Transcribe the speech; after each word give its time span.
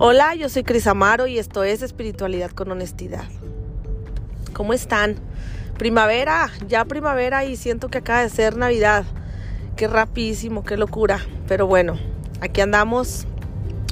Hola, 0.00 0.36
yo 0.36 0.48
soy 0.48 0.62
Cris 0.62 0.86
Amaro 0.86 1.26
y 1.26 1.40
esto 1.40 1.64
es 1.64 1.82
Espiritualidad 1.82 2.52
con 2.52 2.70
Honestidad. 2.70 3.24
¿Cómo 4.52 4.72
están? 4.72 5.16
Primavera, 5.76 6.50
ya 6.68 6.84
primavera 6.84 7.44
y 7.44 7.56
siento 7.56 7.88
que 7.88 7.98
acaba 7.98 8.22
de 8.22 8.28
ser 8.28 8.56
Navidad. 8.56 9.04
Qué 9.74 9.88
rapidísimo, 9.88 10.62
qué 10.62 10.76
locura. 10.76 11.18
Pero 11.48 11.66
bueno, 11.66 11.98
aquí 12.40 12.60
andamos. 12.60 13.26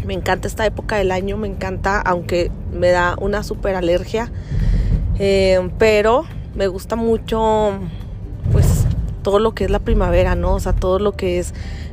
Me 0.05 0.15
encanta 0.15 0.47
esta 0.47 0.65
época 0.65 0.95
del 0.95 1.11
año, 1.11 1.39
me 1.39 1.49
encanta, 1.49 2.01
aunque 2.03 2.53
me 2.73 2.91
da 2.91 3.17
una 3.21 3.43
super 3.43 3.75
alergia. 3.75 4.31
Eh, 5.19 5.71
pero 5.77 6.25
me 6.55 6.69
gusta 6.69 6.95
mucho, 6.95 7.81
pues, 8.53 8.87
todo 9.23 9.41
lo 9.41 9.57
que 9.57 9.65
es 9.65 9.71
la 9.71 9.81
primavera, 9.81 10.37
¿no? 10.37 10.55
O 10.55 10.61
sea, 10.61 10.73
todo 10.73 11.01
lo 11.01 11.17
que 11.17 11.41
es 11.41 11.53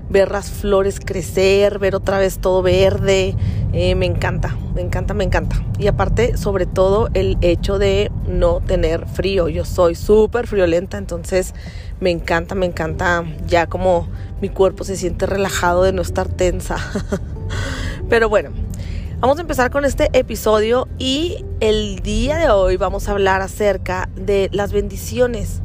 ver 0.10 0.32
las 0.32 0.50
flores 0.50 1.00
crecer, 1.00 1.80
ver 1.80 1.96
otra 1.96 2.20
vez 2.20 2.40
todo 2.40 2.62
verde. 2.62 3.36
Eh, 3.74 3.96
me 3.96 4.06
encanta, 4.06 4.56
me 4.76 4.82
encanta, 4.82 5.14
me 5.14 5.24
encanta. 5.24 5.64
Y 5.80 5.88
aparte, 5.88 6.38
sobre 6.38 6.66
todo, 6.66 7.10
el 7.14 7.38
hecho 7.42 7.80
de 7.80 8.12
no 8.28 8.62
tener 8.62 9.08
frío. 9.08 9.50
Yo 9.50 9.66
soy 9.66 9.96
súper 9.96 10.48
friolenta, 10.48 10.98
entonces 10.98 11.54
me 12.00 12.12
encanta, 12.12 12.56
me 12.56 12.66
encanta 12.66 13.24
ya 13.48 13.68
como 13.68 14.08
mi 14.42 14.50
cuerpo 14.50 14.84
se 14.84 14.98
siente 14.98 15.26
relajado 15.26 15.84
de 15.84 15.94
no 15.94 16.02
estar 16.02 16.28
tensa. 16.28 16.78
Pero 18.10 18.30
bueno, 18.30 18.52
vamos 19.20 19.38
a 19.38 19.42
empezar 19.42 19.72
con 19.72 19.86
este 19.86 20.10
episodio 20.14 20.88
y 21.00 21.46
el 21.62 22.00
día 22.00 22.38
de 22.38 22.50
hoy 22.50 22.78
vamos 22.78 23.08
a 23.08 23.14
hablar 23.14 23.42
acerca 23.42 24.10
de 24.16 24.50
las 24.52 24.74
bendiciones 24.74 25.62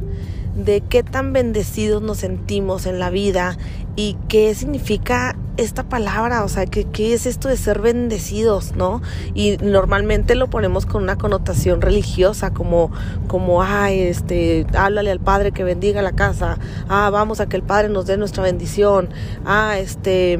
de 0.55 0.81
qué 0.81 1.03
tan 1.03 1.33
bendecidos 1.33 2.01
nos 2.01 2.17
sentimos 2.17 2.85
en 2.85 2.99
la 2.99 3.09
vida 3.09 3.57
y 3.99 4.15
qué 4.29 4.55
significa 4.55 5.35
esta 5.57 5.89
palabra, 5.89 6.45
o 6.45 6.47
sea, 6.47 6.65
¿qué, 6.65 6.87
es 7.13 7.25
esto 7.25 7.49
de 7.49 7.57
ser 7.57 7.81
bendecidos, 7.81 8.73
¿no? 8.77 9.01
Y 9.33 9.57
normalmente 9.57 10.35
lo 10.35 10.49
ponemos 10.49 10.85
con 10.85 11.03
una 11.03 11.17
connotación 11.17 11.81
religiosa, 11.81 12.53
como, 12.53 12.93
como, 13.27 13.61
ay, 13.61 13.99
este, 13.99 14.65
háblale 14.73 15.11
al 15.11 15.19
Padre 15.19 15.51
que 15.51 15.65
bendiga 15.65 16.01
la 16.01 16.13
casa, 16.13 16.57
ah, 16.87 17.09
vamos 17.09 17.41
a 17.41 17.49
que 17.49 17.57
el 17.57 17.63
Padre 17.63 17.89
nos 17.89 18.05
dé 18.05 18.15
nuestra 18.15 18.41
bendición, 18.41 19.09
ah, 19.43 19.77
este, 19.77 20.39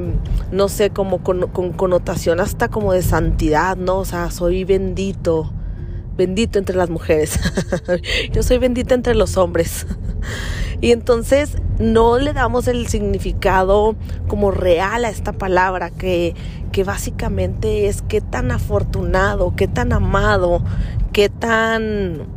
no 0.54 0.70
sé, 0.70 0.92
como 0.92 1.22
con, 1.22 1.50
con 1.50 1.74
connotación 1.74 2.40
hasta 2.40 2.70
como 2.70 2.94
de 2.94 3.02
santidad, 3.02 3.76
¿no? 3.76 3.98
O 3.98 4.06
sea, 4.06 4.32
soy 4.32 4.64
bendito, 4.64 5.52
bendito 6.16 6.60
entre 6.60 6.78
las 6.78 6.90
mujeres, 6.90 7.38
yo 8.32 8.42
soy 8.42 8.58
bendita 8.58 8.96
entre 8.96 9.16
los 9.16 9.36
hombres. 9.36 9.86
Y 10.82 10.92
entonces 10.92 11.58
no 11.78 12.18
le 12.18 12.34
damos 12.34 12.68
el 12.68 12.88
significado 12.88 13.96
como 14.28 14.52
real 14.52 15.06
a 15.06 15.10
esta 15.10 15.34
palabra, 15.34 15.90
que, 15.90 16.36
que 16.72 16.84
básicamente 16.84 17.88
es 17.88 18.02
qué 18.02 18.22
tan 18.22 18.52
afortunado, 18.52 19.54
qué 19.56 19.68
tan 19.68 19.92
amado, 19.94 20.62
qué 21.12 21.30
tan 21.30 22.28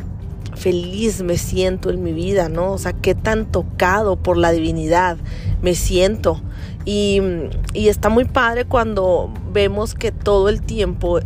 feliz 0.55 1.23
me 1.23 1.39
siento 1.39 1.91
en 1.91 2.03
mi 2.03 2.13
vida, 2.13 2.48
¿no? 2.48 2.73
O 2.73 2.79
sea, 2.79 2.93
qué 2.93 3.15
tan 3.15 3.47
tocado 3.47 4.17
por 4.17 4.37
la 4.37 4.51
divinidad 4.53 5.17
me 5.61 5.75
siento. 5.75 6.41
Y, 6.85 7.20
y 7.75 7.89
está 7.89 8.09
muy 8.09 8.25
padre 8.25 8.65
cuando 8.65 9.33
vemos 9.53 9.95
que 9.95 10.11
todo 10.11 10.48
el 10.48 10.63
tiempo 10.63 11.20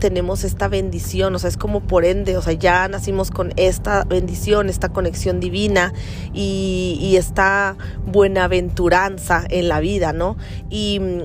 tenemos 0.00 0.42
esta 0.42 0.66
bendición, 0.66 1.34
o 1.34 1.38
sea, 1.38 1.48
es 1.48 1.56
como 1.56 1.80
por 1.80 2.04
ende, 2.04 2.36
o 2.36 2.42
sea, 2.42 2.54
ya 2.54 2.88
nacimos 2.88 3.30
con 3.30 3.52
esta 3.56 4.04
bendición, 4.04 4.68
esta 4.68 4.88
conexión 4.88 5.38
divina 5.38 5.92
y, 6.32 7.14
esta 7.20 7.76
buenaventuranza 8.06 9.44
en 9.50 9.68
la 9.68 9.80
vida, 9.80 10.14
¿no? 10.14 10.36
Y 10.70 10.98
mm, 11.00 11.20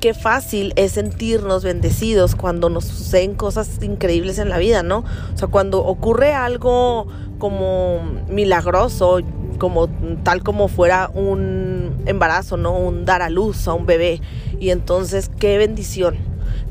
qué 0.00 0.14
fácil 0.14 0.72
es 0.74 0.92
sentirnos 0.92 1.62
bendecidos 1.62 2.34
cuando 2.34 2.68
nos 2.68 2.86
suceden 2.86 3.34
cosas 3.34 3.80
increíbles 3.82 4.38
en 4.38 4.48
la 4.48 4.58
vida, 4.58 4.82
¿no? 4.82 5.04
O 5.32 5.38
sea, 5.38 5.48
cuando 5.48 5.84
ocurre 5.84 6.34
algo 6.34 7.06
como 7.38 8.00
milagroso, 8.28 9.20
como 9.58 9.88
tal 10.24 10.42
como 10.42 10.66
fuera 10.66 11.08
un 11.14 12.02
embarazo, 12.06 12.56
¿no? 12.56 12.76
Un 12.76 13.04
dar 13.04 13.22
a 13.22 13.30
luz 13.30 13.68
a 13.68 13.74
un 13.74 13.86
bebé. 13.86 14.20
Y 14.58 14.70
entonces, 14.70 15.30
qué 15.38 15.56
bendición 15.56 16.27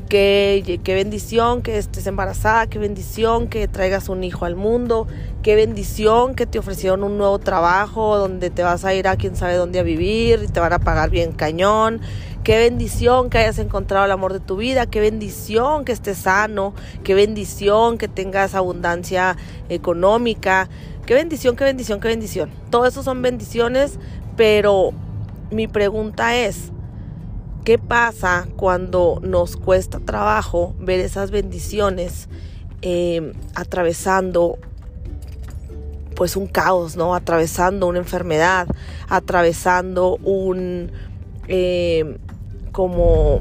Qué, 0.08 0.80
bendición 0.86 1.60
que 1.60 1.76
estés 1.76 2.06
embarazada, 2.06 2.66
qué 2.66 2.78
bendición 2.78 3.46
que 3.46 3.68
traigas 3.68 4.08
un 4.08 4.24
hijo 4.24 4.46
al 4.46 4.56
mundo, 4.56 5.06
qué 5.42 5.54
bendición 5.54 6.34
que 6.34 6.46
te 6.46 6.58
ofrecieron 6.58 7.04
un 7.04 7.18
nuevo 7.18 7.38
trabajo 7.38 8.16
donde 8.16 8.48
te 8.48 8.62
vas 8.62 8.86
a 8.86 8.94
ir 8.94 9.06
a 9.06 9.16
quién 9.16 9.36
sabe 9.36 9.56
dónde 9.56 9.80
a 9.80 9.82
vivir 9.82 10.44
y 10.44 10.46
te 10.48 10.60
van 10.60 10.72
a 10.72 10.78
pagar 10.78 11.10
bien 11.10 11.32
cañón, 11.32 12.00
qué 12.42 12.56
bendición 12.56 13.28
que 13.28 13.36
hayas 13.36 13.58
encontrado 13.58 14.06
el 14.06 14.10
amor 14.10 14.32
de 14.32 14.40
tu 14.40 14.56
vida, 14.56 14.86
qué 14.86 15.00
bendición 15.00 15.84
que 15.84 15.92
estés 15.92 16.16
sano, 16.16 16.72
qué 17.04 17.12
bendición 17.12 17.98
que 17.98 18.08
tengas 18.08 18.54
abundancia 18.54 19.36
económica, 19.68 20.70
qué 21.04 21.12
bendición, 21.12 21.54
qué 21.54 21.64
bendición, 21.64 22.00
qué 22.00 22.08
bendición. 22.08 22.48
Todo 22.70 22.86
eso 22.86 23.02
son 23.02 23.20
bendiciones, 23.20 23.98
pero 24.38 24.92
mi 25.50 25.68
pregunta 25.68 26.34
es, 26.34 26.72
¿Qué 27.64 27.78
pasa 27.78 28.46
cuando 28.56 29.20
nos 29.22 29.56
cuesta 29.56 30.00
trabajo 30.00 30.74
ver 30.78 31.00
esas 31.00 31.30
bendiciones 31.30 32.28
eh, 32.82 33.32
atravesando 33.54 34.58
pues 36.14 36.34
un 36.34 36.46
caos, 36.46 36.96
¿no? 36.96 37.14
Atravesando 37.14 37.86
una 37.86 37.98
enfermedad, 37.98 38.66
atravesando 39.08 40.16
un 40.16 40.90
eh, 41.46 42.18
como 42.72 43.40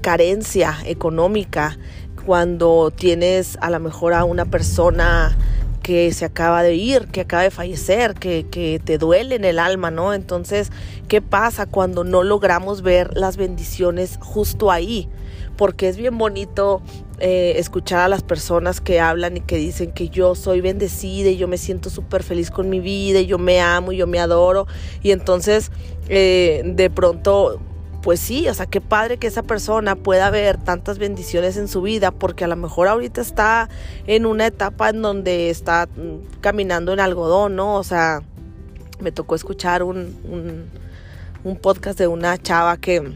carencia 0.00 0.78
económica, 0.86 1.76
cuando 2.24 2.90
tienes 2.90 3.58
a 3.60 3.70
lo 3.70 3.80
mejor 3.80 4.14
a 4.14 4.24
una 4.24 4.46
persona 4.46 5.36
que 5.84 6.10
se 6.14 6.24
acaba 6.24 6.62
de 6.62 6.76
ir, 6.76 7.08
que 7.08 7.20
acaba 7.20 7.42
de 7.42 7.50
fallecer, 7.50 8.14
que, 8.14 8.46
que, 8.50 8.80
te 8.82 8.96
duele 8.96 9.34
en 9.34 9.44
el 9.44 9.58
alma, 9.58 9.90
¿no? 9.90 10.14
Entonces, 10.14 10.72
¿qué 11.08 11.20
pasa 11.20 11.66
cuando 11.66 12.04
no 12.04 12.22
logramos 12.22 12.80
ver 12.80 13.14
las 13.14 13.36
bendiciones 13.36 14.18
justo 14.18 14.70
ahí? 14.70 15.10
Porque 15.58 15.90
es 15.90 15.98
bien 15.98 16.16
bonito 16.16 16.80
eh, 17.20 17.56
escuchar 17.58 18.00
a 18.00 18.08
las 18.08 18.22
personas 18.22 18.80
que 18.80 18.98
hablan 18.98 19.36
y 19.36 19.40
que 19.42 19.56
dicen 19.56 19.92
que 19.92 20.08
yo 20.08 20.34
soy 20.34 20.62
bendecida 20.62 21.28
y 21.28 21.36
yo 21.36 21.48
me 21.48 21.58
siento 21.58 21.90
súper 21.90 22.22
feliz 22.22 22.50
con 22.50 22.70
mi 22.70 22.80
vida 22.80 23.20
y 23.20 23.26
yo 23.26 23.36
me 23.36 23.60
amo 23.60 23.92
y 23.92 23.98
yo 23.98 24.06
me 24.06 24.18
adoro. 24.20 24.66
Y 25.02 25.10
entonces, 25.10 25.70
eh, 26.08 26.62
de 26.64 26.88
pronto 26.88 27.60
pues 28.04 28.20
sí, 28.20 28.46
o 28.50 28.54
sea, 28.54 28.66
qué 28.66 28.82
padre 28.82 29.16
que 29.16 29.26
esa 29.26 29.42
persona 29.42 29.96
pueda 29.96 30.28
ver 30.28 30.58
tantas 30.58 30.98
bendiciones 30.98 31.56
en 31.56 31.68
su 31.68 31.80
vida, 31.80 32.10
porque 32.10 32.44
a 32.44 32.48
lo 32.48 32.54
mejor 32.54 32.86
ahorita 32.86 33.22
está 33.22 33.70
en 34.06 34.26
una 34.26 34.46
etapa 34.46 34.90
en 34.90 35.00
donde 35.00 35.48
está 35.48 35.86
mm, 35.86 36.40
caminando 36.42 36.92
en 36.92 37.00
algodón, 37.00 37.56
¿no? 37.56 37.76
O 37.76 37.82
sea, 37.82 38.20
me 39.00 39.10
tocó 39.10 39.34
escuchar 39.34 39.82
un, 39.82 40.18
un, 41.44 41.56
podcast 41.56 41.98
de 41.98 42.06
una 42.06 42.36
chava 42.36 42.76
que 42.76 43.10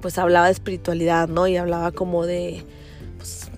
pues 0.00 0.16
hablaba 0.16 0.46
de 0.46 0.52
espiritualidad, 0.52 1.28
¿no? 1.28 1.46
Y 1.46 1.58
hablaba 1.58 1.92
como 1.92 2.24
de 2.24 2.64
pues, 3.18 3.50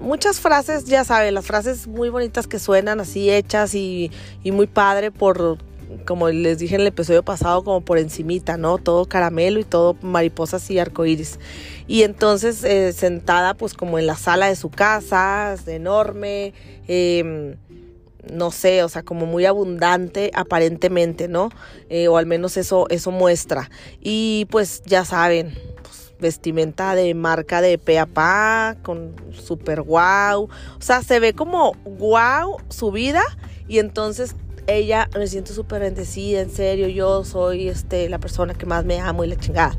muchas 0.00 0.38
frases, 0.38 0.84
ya 0.84 1.02
saben, 1.02 1.34
las 1.34 1.44
frases 1.44 1.88
muy 1.88 2.08
bonitas 2.08 2.46
que 2.46 2.60
suenan 2.60 3.00
así 3.00 3.32
hechas 3.32 3.74
y, 3.74 4.12
y 4.44 4.52
muy 4.52 4.68
padre 4.68 5.10
por 5.10 5.58
como 6.06 6.28
les 6.30 6.58
dije 6.58 6.74
en 6.74 6.82
el 6.82 6.86
episodio 6.88 7.22
pasado, 7.22 7.64
como 7.64 7.80
por 7.80 7.98
encimita, 7.98 8.56
¿no? 8.56 8.78
Todo 8.78 9.06
caramelo 9.06 9.60
y 9.60 9.64
todo 9.64 9.96
mariposas 10.02 10.70
y 10.70 10.78
arcoíris. 10.78 11.38
Y 11.86 12.02
entonces 12.02 12.64
eh, 12.64 12.92
sentada 12.92 13.54
pues 13.54 13.74
como 13.74 13.98
en 13.98 14.06
la 14.06 14.16
sala 14.16 14.46
de 14.48 14.56
su 14.56 14.70
casa, 14.70 15.56
enorme, 15.66 16.52
em, 16.88 17.56
no 18.32 18.50
sé, 18.50 18.82
o 18.82 18.88
sea, 18.88 19.02
como 19.02 19.26
muy 19.26 19.44
abundante 19.44 20.30
aparentemente, 20.34 21.28
¿no? 21.28 21.50
Eh, 21.88 22.08
o 22.08 22.16
al 22.16 22.26
menos 22.26 22.56
eso, 22.56 22.86
eso 22.90 23.10
muestra. 23.10 23.70
Y 24.00 24.46
pues 24.50 24.82
ya 24.86 25.04
saben, 25.04 25.54
pues, 25.82 26.14
vestimenta 26.18 26.94
de 26.94 27.14
marca 27.14 27.60
de 27.60 27.78
pa 27.78 28.76
con 28.82 29.14
super 29.32 29.82
wow. 29.82 30.44
O 30.44 30.80
sea, 30.80 31.02
se 31.02 31.20
ve 31.20 31.34
como 31.34 31.74
wow 31.84 32.58
su 32.68 32.90
vida 32.90 33.22
y 33.68 33.78
entonces 33.78 34.34
ella 34.66 35.08
me 35.16 35.26
siento 35.26 35.52
súper 35.52 35.80
bendecida, 35.82 36.40
en 36.40 36.50
serio, 36.50 36.88
yo 36.88 37.24
soy 37.24 37.68
este, 37.68 38.08
la 38.08 38.18
persona 38.18 38.54
que 38.54 38.66
más 38.66 38.84
me 38.84 39.00
amo 39.00 39.24
y 39.24 39.28
la 39.28 39.36
chingada. 39.36 39.76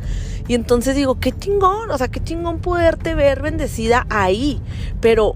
Y 0.47 0.53
entonces 0.53 0.95
digo, 0.95 1.19
qué 1.19 1.31
chingón, 1.31 1.89
o 1.89 1.97
sea, 1.97 2.07
qué 2.07 2.23
chingón 2.23 2.59
poderte 2.59 3.15
ver 3.15 3.41
bendecida 3.41 4.05
ahí, 4.09 4.61
pero 5.01 5.35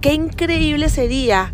qué 0.00 0.14
increíble 0.14 0.88
sería 0.88 1.52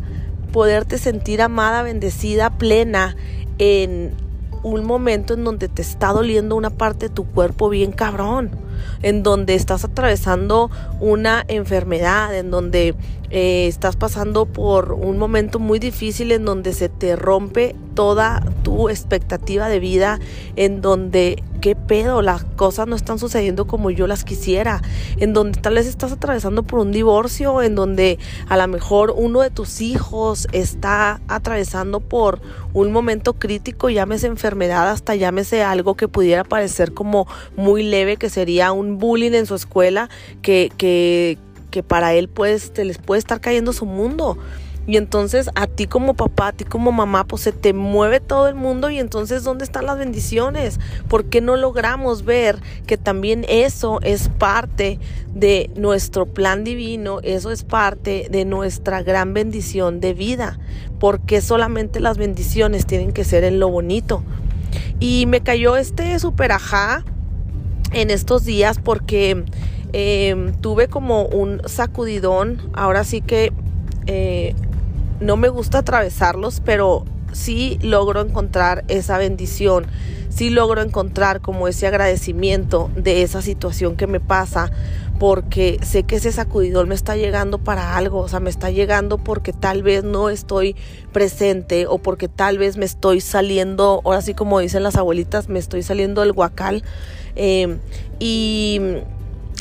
poderte 0.52 0.98
sentir 0.98 1.42
amada, 1.42 1.82
bendecida, 1.82 2.58
plena 2.58 3.16
en 3.58 4.14
un 4.62 4.84
momento 4.84 5.34
en 5.34 5.44
donde 5.44 5.68
te 5.68 5.82
está 5.82 6.08
doliendo 6.08 6.56
una 6.56 6.70
parte 6.70 7.08
de 7.08 7.14
tu 7.14 7.24
cuerpo 7.24 7.68
bien 7.68 7.92
cabrón, 7.92 8.50
en 9.02 9.22
donde 9.22 9.54
estás 9.54 9.84
atravesando 9.84 10.70
una 11.00 11.44
enfermedad, 11.46 12.36
en 12.36 12.50
donde 12.50 12.94
eh, 13.30 13.66
estás 13.68 13.96
pasando 13.96 14.46
por 14.46 14.92
un 14.92 15.18
momento 15.18 15.58
muy 15.58 15.78
difícil, 15.78 16.32
en 16.32 16.44
donde 16.44 16.72
se 16.72 16.88
te 16.88 17.16
rompe 17.16 17.76
toda 17.94 18.42
tu 18.62 18.88
expectativa 18.88 19.68
de 19.68 19.78
vida, 19.78 20.18
en 20.56 20.80
donde 20.80 21.42
qué 21.64 21.74
pedo, 21.74 22.20
las 22.20 22.44
cosas 22.44 22.86
no 22.86 22.94
están 22.94 23.18
sucediendo 23.18 23.66
como 23.66 23.90
yo 23.90 24.06
las 24.06 24.22
quisiera, 24.22 24.82
en 25.16 25.32
donde 25.32 25.58
tal 25.58 25.76
vez 25.76 25.86
estás 25.86 26.12
atravesando 26.12 26.62
por 26.62 26.78
un 26.78 26.92
divorcio, 26.92 27.62
en 27.62 27.74
donde 27.74 28.18
a 28.50 28.58
lo 28.58 28.68
mejor 28.68 29.14
uno 29.16 29.40
de 29.40 29.48
tus 29.48 29.80
hijos 29.80 30.46
está 30.52 31.22
atravesando 31.26 32.00
por 32.00 32.42
un 32.74 32.92
momento 32.92 33.32
crítico, 33.32 33.88
llámese 33.88 34.26
enfermedad, 34.26 34.90
hasta 34.90 35.14
llámese 35.14 35.62
algo 35.62 35.94
que 35.94 36.06
pudiera 36.06 36.44
parecer 36.44 36.92
como 36.92 37.26
muy 37.56 37.82
leve, 37.82 38.18
que 38.18 38.28
sería 38.28 38.70
un 38.72 38.98
bullying 38.98 39.32
en 39.32 39.46
su 39.46 39.54
escuela, 39.54 40.10
que, 40.42 40.70
que, 40.76 41.38
que 41.70 41.82
para 41.82 42.12
él 42.12 42.28
pues 42.28 42.74
te 42.74 42.84
les 42.84 42.98
puede 42.98 43.20
estar 43.20 43.40
cayendo 43.40 43.72
su 43.72 43.86
mundo. 43.86 44.36
Y 44.86 44.96
entonces 44.98 45.48
a 45.54 45.66
ti 45.66 45.86
como 45.86 46.14
papá, 46.14 46.48
a 46.48 46.52
ti 46.52 46.64
como 46.64 46.92
mamá, 46.92 47.24
pues 47.24 47.42
se 47.42 47.52
te 47.52 47.72
mueve 47.72 48.20
todo 48.20 48.48
el 48.48 48.54
mundo 48.54 48.90
y 48.90 48.98
entonces 48.98 49.42
¿dónde 49.42 49.64
están 49.64 49.86
las 49.86 49.98
bendiciones? 49.98 50.78
¿Por 51.08 51.24
qué 51.24 51.40
no 51.40 51.56
logramos 51.56 52.24
ver 52.24 52.58
que 52.86 52.98
también 52.98 53.46
eso 53.48 54.00
es 54.02 54.28
parte 54.28 54.98
de 55.34 55.70
nuestro 55.76 56.26
plan 56.26 56.64
divino, 56.64 57.20
eso 57.22 57.50
es 57.50 57.64
parte 57.64 58.28
de 58.30 58.44
nuestra 58.44 59.02
gran 59.02 59.32
bendición 59.32 60.00
de 60.00 60.12
vida? 60.12 60.58
Porque 61.00 61.40
solamente 61.40 62.00
las 62.00 62.18
bendiciones 62.18 62.84
tienen 62.84 63.12
que 63.12 63.24
ser 63.24 63.44
en 63.44 63.60
lo 63.60 63.70
bonito? 63.70 64.22
Y 65.00 65.24
me 65.26 65.40
cayó 65.40 65.76
este 65.76 66.18
super 66.18 66.52
ajá 66.52 67.04
en 67.92 68.10
estos 68.10 68.44
días 68.44 68.78
porque 68.78 69.44
em, 69.94 70.52
tuve 70.60 70.88
como 70.88 71.24
un 71.24 71.62
sacudidón, 71.66 72.60
ahora 72.74 73.04
sí 73.04 73.22
que... 73.22 73.50
Eh, 74.06 74.54
no 75.24 75.36
me 75.36 75.48
gusta 75.48 75.78
atravesarlos, 75.78 76.60
pero 76.64 77.04
sí 77.32 77.78
logro 77.82 78.20
encontrar 78.20 78.84
esa 78.88 79.18
bendición, 79.18 79.86
sí 80.28 80.50
logro 80.50 80.82
encontrar 80.82 81.40
como 81.40 81.66
ese 81.66 81.86
agradecimiento 81.86 82.90
de 82.94 83.22
esa 83.22 83.42
situación 83.42 83.96
que 83.96 84.06
me 84.06 84.20
pasa, 84.20 84.70
porque 85.18 85.78
sé 85.82 86.02
que 86.02 86.16
ese 86.16 86.32
sacudidor 86.32 86.86
me 86.86 86.94
está 86.94 87.16
llegando 87.16 87.58
para 87.58 87.96
algo, 87.96 88.20
o 88.20 88.28
sea, 88.28 88.40
me 88.40 88.50
está 88.50 88.70
llegando 88.70 89.18
porque 89.18 89.52
tal 89.52 89.82
vez 89.82 90.04
no 90.04 90.28
estoy 90.28 90.76
presente 91.12 91.86
o 91.86 91.98
porque 91.98 92.28
tal 92.28 92.58
vez 92.58 92.76
me 92.76 92.84
estoy 92.84 93.20
saliendo, 93.20 94.02
ahora 94.04 94.22
sí 94.22 94.34
como 94.34 94.58
dicen 94.58 94.82
las 94.82 94.96
abuelitas, 94.96 95.48
me 95.48 95.58
estoy 95.58 95.82
saliendo 95.82 96.20
del 96.20 96.32
guacal. 96.32 96.82
Em, 97.36 97.78
y 98.18 98.80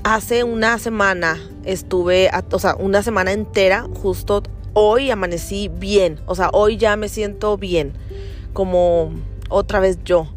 hace 0.04 0.44
una 0.44 0.80
semana 0.80 1.38
estuve, 1.64 2.30
o 2.52 2.60
sea, 2.60 2.76
una 2.76 3.04
semana 3.04 3.32
entera 3.32 3.86
justo 4.02 4.44
hoy 4.74 5.12
amanecí 5.12 5.70
bien, 5.70 6.20
o 6.26 6.36
sea, 6.36 6.50
hoy 6.52 6.78
ya 6.78 6.96
me 6.98 7.08
siento 7.10 7.58
bien, 7.58 7.94
como 8.54 9.12
otra 9.50 9.80
vez 9.80 10.00
yo. 10.04 10.28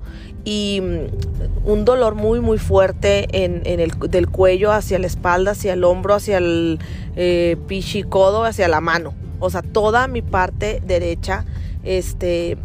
Y 0.45 0.81
mm, 0.81 1.69
un 1.69 1.85
dolor 1.85 2.15
muy, 2.15 2.41
muy 2.41 2.59
fuerte 2.59 3.27
en, 3.33 3.63
el, 3.65 3.91
del 4.09 4.29
cuello 4.29 4.71
hacia 4.73 4.99
la 4.99 5.07
espalda, 5.07 5.53
hacia 5.53 5.73
el 5.73 5.83
hombro, 5.83 6.15
hacia 6.15 6.39
el 6.39 6.79
eh, 7.17 7.57
pichicodo, 7.67 8.45
hacia 8.45 8.69
la 8.69 8.81
mano. 8.81 9.15
O 9.41 9.51
sea, 9.51 9.63
toda 9.63 10.07
mi 10.07 10.23
parte 10.23 10.81
derecha, 10.87 11.45
este, 11.83 12.57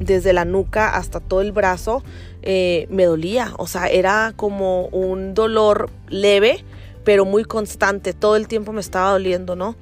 desde 0.00 0.32
la 0.32 0.44
nuca 0.44 0.96
hasta 0.96 1.20
todo 1.20 1.42
el 1.42 1.52
brazo, 1.52 2.02
eh, 2.42 2.86
me 2.90 3.04
dolía. 3.04 3.52
O 3.58 3.66
sea, 3.66 3.88
era 3.88 4.32
como 4.34 4.86
un 4.86 5.34
dolor 5.34 5.90
leve, 6.08 6.64
pero 7.04 7.24
muy 7.24 7.44
constante. 7.44 8.14
Todo 8.14 8.36
el 8.36 8.48
tiempo 8.48 8.72
me 8.72 8.80
estaba 8.80 9.10
doliendo, 9.10 9.54
¿no? 9.54 9.76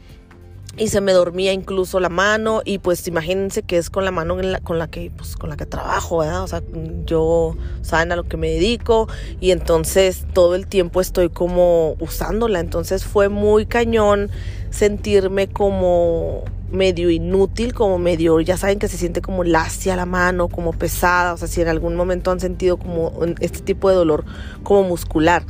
Y 0.76 0.88
se 0.88 1.00
me 1.00 1.12
dormía 1.12 1.52
incluso 1.52 2.00
la 2.00 2.08
mano 2.08 2.62
y 2.64 2.78
pues 2.78 3.06
imagínense 3.08 3.62
que 3.62 3.76
es 3.76 3.90
con 3.90 4.05
la 4.05 4.11
mano 4.11 4.37
con 4.62 4.78
la 4.78 4.88
que 4.88 5.11
pues 5.14 5.37
con 5.37 5.50
la 5.50 5.56
que 5.56 5.67
trabajo, 5.67 6.19
¿verdad? 6.19 6.43
O 6.43 6.46
sea, 6.46 6.62
yo 7.05 7.56
saben 7.82 8.12
a 8.12 8.17
lo 8.17 8.25
que 8.25 8.37
me 8.37 8.50
dedico 8.50 9.08
y 9.40 9.50
entonces 9.50 10.25
todo 10.32 10.55
el 10.55 10.67
tiempo 10.67 11.00
estoy 11.00 11.28
como 11.28 11.96
usándola, 11.99 12.61
entonces 12.61 13.05
fue 13.05 13.28
muy 13.28 13.67
cañón 13.67 14.31
sentirme 14.70 15.49
como 15.49 16.44
medio 16.70 17.11
inútil, 17.11 17.75
como 17.75 17.99
medio, 17.99 18.40
ya 18.40 18.56
saben 18.56 18.78
que 18.78 18.88
se 18.88 18.96
siente 18.96 19.20
como 19.20 19.43
lacia 19.44 19.96
la 19.96 20.06
mano, 20.06 20.49
como 20.49 20.72
pesada, 20.72 21.34
o 21.34 21.37
sea, 21.37 21.49
si 21.49 21.61
en 21.61 21.69
algún 21.69 21.96
momento 21.96 22.31
han 22.31 22.38
sentido 22.38 22.76
como 22.76 23.12
este 23.40 23.61
tipo 23.61 23.88
de 23.88 23.96
dolor 23.96 24.25
como 24.62 24.84
muscular. 24.84 25.43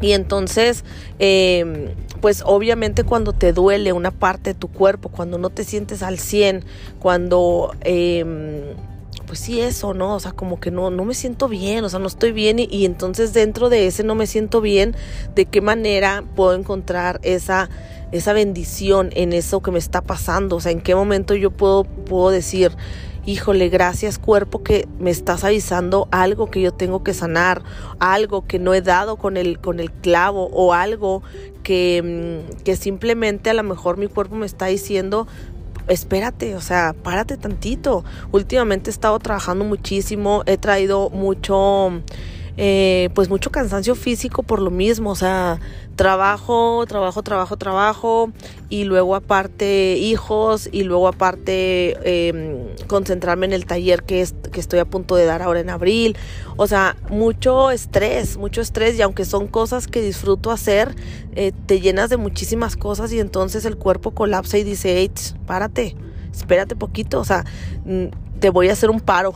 Y 0.00 0.12
entonces, 0.12 0.84
eh, 1.18 1.94
pues 2.20 2.42
obviamente 2.44 3.04
cuando 3.04 3.32
te 3.32 3.52
duele 3.52 3.92
una 3.92 4.10
parte 4.10 4.50
de 4.50 4.54
tu 4.54 4.68
cuerpo, 4.68 5.08
cuando 5.08 5.38
no 5.38 5.50
te 5.50 5.64
sientes 5.64 6.02
al 6.02 6.18
100, 6.18 6.64
cuando... 6.98 7.72
Em, 7.82 8.62
pues 9.26 9.40
sí, 9.40 9.60
eso, 9.60 9.92
¿no? 9.92 10.14
O 10.14 10.20
sea, 10.20 10.32
como 10.32 10.58
que 10.58 10.70
no, 10.70 10.90
no 10.90 11.04
me 11.04 11.12
siento 11.12 11.48
bien, 11.48 11.84
o 11.84 11.90
sea, 11.90 12.00
no 12.00 12.06
estoy 12.06 12.32
bien 12.32 12.58
y, 12.58 12.66
y, 12.70 12.86
entonces 12.86 13.34
dentro 13.34 13.68
de 13.68 13.86
ese 13.86 14.02
no 14.02 14.14
me 14.14 14.26
siento 14.26 14.62
bien, 14.62 14.96
¿de 15.34 15.44
qué 15.44 15.60
manera 15.60 16.24
puedo 16.34 16.54
encontrar 16.54 17.20
esa, 17.22 17.68
esa 18.10 18.32
bendición 18.32 19.10
en 19.14 19.34
eso 19.34 19.60
que 19.60 19.70
me 19.70 19.78
está 19.78 20.00
pasando? 20.00 20.56
O 20.56 20.60
sea, 20.60 20.72
¿en 20.72 20.80
qué 20.80 20.94
momento 20.94 21.34
yo 21.34 21.50
puedo, 21.50 21.84
puedo 21.84 22.30
decir, 22.30 22.72
híjole, 23.28 23.68
gracias 23.68 24.18
cuerpo 24.18 24.62
que 24.62 24.88
me 24.98 25.10
estás 25.10 25.44
avisando 25.44 26.08
algo 26.10 26.50
que 26.50 26.62
yo 26.62 26.72
tengo 26.72 27.04
que 27.04 27.12
sanar, 27.12 27.62
algo 27.98 28.46
que 28.46 28.58
no 28.58 28.72
he 28.72 28.80
dado 28.80 29.16
con 29.16 29.36
el, 29.36 29.58
con 29.58 29.80
el 29.80 29.92
clavo 29.92 30.48
o 30.50 30.72
algo 30.72 31.22
que, 31.62 32.46
mm, 32.48 32.62
que 32.62 32.74
simplemente 32.74 33.50
a 33.50 33.54
lo 33.54 33.62
mejor 33.64 33.98
mi 33.98 34.06
cuerpo 34.06 34.34
me 34.34 34.46
está 34.46 34.66
diciendo, 34.66 35.26
espérate, 35.88 36.54
o 36.54 36.62
sea, 36.62 36.94
párate 37.02 37.36
tantito. 37.36 38.02
Últimamente 38.32 38.88
he 38.88 38.92
estado 38.92 39.18
trabajando 39.18 39.62
muchísimo, 39.62 40.42
he 40.46 40.56
traído 40.56 41.10
mucho 41.10 42.02
eh, 42.60 43.08
pues 43.14 43.28
mucho 43.28 43.50
cansancio 43.50 43.94
físico 43.94 44.42
por 44.42 44.60
lo 44.60 44.72
mismo, 44.72 45.10
o 45.10 45.14
sea, 45.14 45.60
trabajo, 45.94 46.84
trabajo, 46.88 47.22
trabajo, 47.22 47.56
trabajo, 47.56 48.32
y 48.68 48.82
luego 48.82 49.14
aparte 49.14 49.96
hijos, 49.96 50.68
y 50.72 50.82
luego 50.82 51.06
aparte 51.06 52.28
em, 52.28 52.66
concentrarme 52.88 53.46
en 53.46 53.52
el 53.52 53.64
taller 53.64 54.02
que, 54.02 54.26
que 54.50 54.58
estoy 54.58 54.80
a 54.80 54.84
punto 54.84 55.14
de 55.14 55.24
dar 55.24 55.40
ahora 55.40 55.60
en 55.60 55.70
abril, 55.70 56.16
o 56.56 56.66
sea, 56.66 56.96
mucho 57.10 57.70
estrés, 57.70 58.36
mucho 58.36 58.60
estrés, 58.60 58.98
y 58.98 59.02
aunque 59.02 59.24
son 59.24 59.46
cosas 59.46 59.86
que 59.86 60.02
disfruto 60.02 60.50
hacer, 60.50 60.96
eh, 61.36 61.52
te 61.66 61.80
llenas 61.80 62.10
de 62.10 62.16
muchísimas 62.16 62.76
cosas 62.76 63.12
y 63.12 63.20
entonces 63.20 63.64
el 63.66 63.76
cuerpo 63.76 64.10
colapsa 64.10 64.58
y 64.58 64.64
dice, 64.64 64.98
hey, 64.98 65.12
párate 65.46 65.94
espérate 66.32 66.76
poquito, 66.76 67.20
o 67.20 67.24
sea, 67.24 67.44
te 68.38 68.50
voy 68.50 68.68
a 68.68 68.72
hacer 68.72 68.90
un 68.90 69.00
paro, 69.00 69.34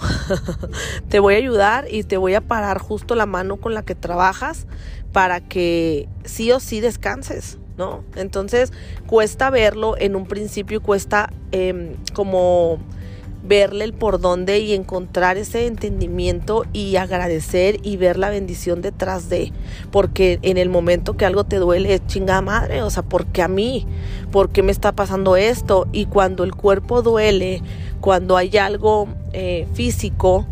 te 1.09 1.21
voy 1.21 1.35
a 1.35 1.39
ayudar 1.39 1.87
y 1.91 2.05
te 2.05 2.17
voy 2.17 2.35
a 2.35 2.41
parar 2.41 2.79
justo 2.79 3.15
la 3.15 3.27
mano 3.27 3.57
con 3.57 3.75
la 3.75 3.83
que 3.83 3.95
trabajas 3.95 4.67
para 5.13 5.41
que 5.41 6.09
sí 6.25 6.51
o 6.53 6.61
sí 6.61 6.81
descanses, 6.81 7.59
¿no? 7.77 8.05
Entonces 8.17 8.73
cuesta 9.07 9.51
verlo 9.51 9.97
en 9.99 10.17
un 10.17 10.27
principio, 10.27 10.83
cuesta 10.83 11.33
em, 11.53 11.97
como 12.15 12.79
verle 13.45 13.85
el 13.85 13.93
por 13.93 14.21
dónde 14.21 14.61
y 14.61 14.73
encontrar 14.73 15.37
ese 15.37 15.67
entendimiento 15.67 16.65
y 16.73 16.97
agradecer 16.97 17.79
y 17.83 17.97
ver 17.97 18.17
la 18.17 18.31
bendición 18.31 18.83
detrás 18.83 19.29
de. 19.29 19.53
Porque 19.91 20.39
en 20.43 20.57
el 20.57 20.69
momento 20.69 21.17
que 21.17 21.27
algo 21.27 21.45
te 21.45 21.57
duele 21.57 21.95
es 21.95 22.07
chingada 22.07 22.41
madre, 22.41 22.83
o 22.83 22.91
sea, 22.91 23.03
¿por 23.03 23.27
qué 23.27 23.43
a 23.43 23.49
mí? 23.49 23.87
¿Por 24.31 24.51
qué 24.51 24.63
me 24.63 24.73
está 24.73 24.93
pasando 24.93 25.37
esto? 25.37 25.89
Y 25.93 26.07
cuando 26.07 26.45
el 26.45 26.55
cuerpo 26.55 27.03
duele, 27.03 27.63
cuando 28.03 28.37
hay 28.37 28.57
algo 28.59 29.07
eh, 29.33 29.67
físico, 29.75 30.45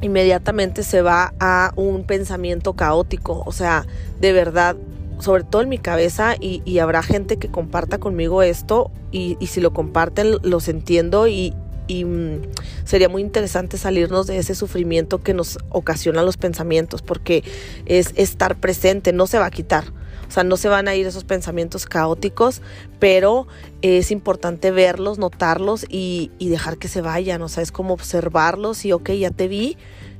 inmediatamente 0.00 0.82
se 0.82 1.02
va 1.02 1.34
a 1.38 1.72
un 1.76 2.02
pensamiento 2.04 2.72
caótico. 2.72 3.42
O 3.44 3.52
sea, 3.52 3.86
de 4.20 4.32
verdad, 4.32 4.76
sobre 5.20 5.44
todo 5.44 5.60
en 5.60 5.68
mi 5.68 5.76
cabeza 5.76 6.34
y, 6.40 6.78
habrá 6.78 7.02
gente 7.02 7.36
que 7.36 7.48
comparta 7.48 7.98
conmigo 7.98 8.42
esto 8.42 8.90
y, 9.12 9.36
y, 9.38 9.48
si 9.48 9.60
lo 9.60 9.74
comparten 9.74 10.38
los 10.42 10.66
entiendo 10.68 11.28
y, 11.28 11.52
y 11.88 12.06
mm, 12.06 12.40
sería 12.84 13.10
muy 13.10 13.20
interesante 13.20 13.76
salirnos 13.76 14.26
de 14.26 14.38
ese 14.38 14.54
sufrimiento 14.54 15.22
que 15.22 15.34
nos 15.34 15.58
ocasiona 15.68 16.22
los 16.22 16.38
pensamientos 16.38 17.02
porque 17.02 17.44
es 17.84 18.14
estar 18.16 18.56
presente, 18.56 19.12
no 19.12 19.26
se 19.26 19.38
va 19.38 19.46
a 19.46 19.50
quitar. 19.50 19.84
O 20.28 20.30
sea, 20.30 20.44
no 20.44 20.56
se 20.56 20.68
van 20.68 20.88
a 20.88 20.94
ir 20.94 21.06
esos 21.06 21.24
pensamientos 21.24 21.86
caóticos, 21.86 22.62
pero 22.98 23.46
es 23.82 24.10
importante 24.10 24.70
verlos, 24.70 25.18
notarlos 25.18 25.84
y, 25.88 26.30
dejar 26.40 26.78
que 26.78 26.88
se 26.88 27.00
vayan. 27.00 27.42
O 27.42 27.48
sea, 27.48 27.62
es 27.62 27.72
como 27.72 27.94
observarlos 27.94 28.84
y, 28.84 28.92
ok, 28.92 29.10
ya 29.10 29.30
te 29.30 29.48
vi, 29.48 29.76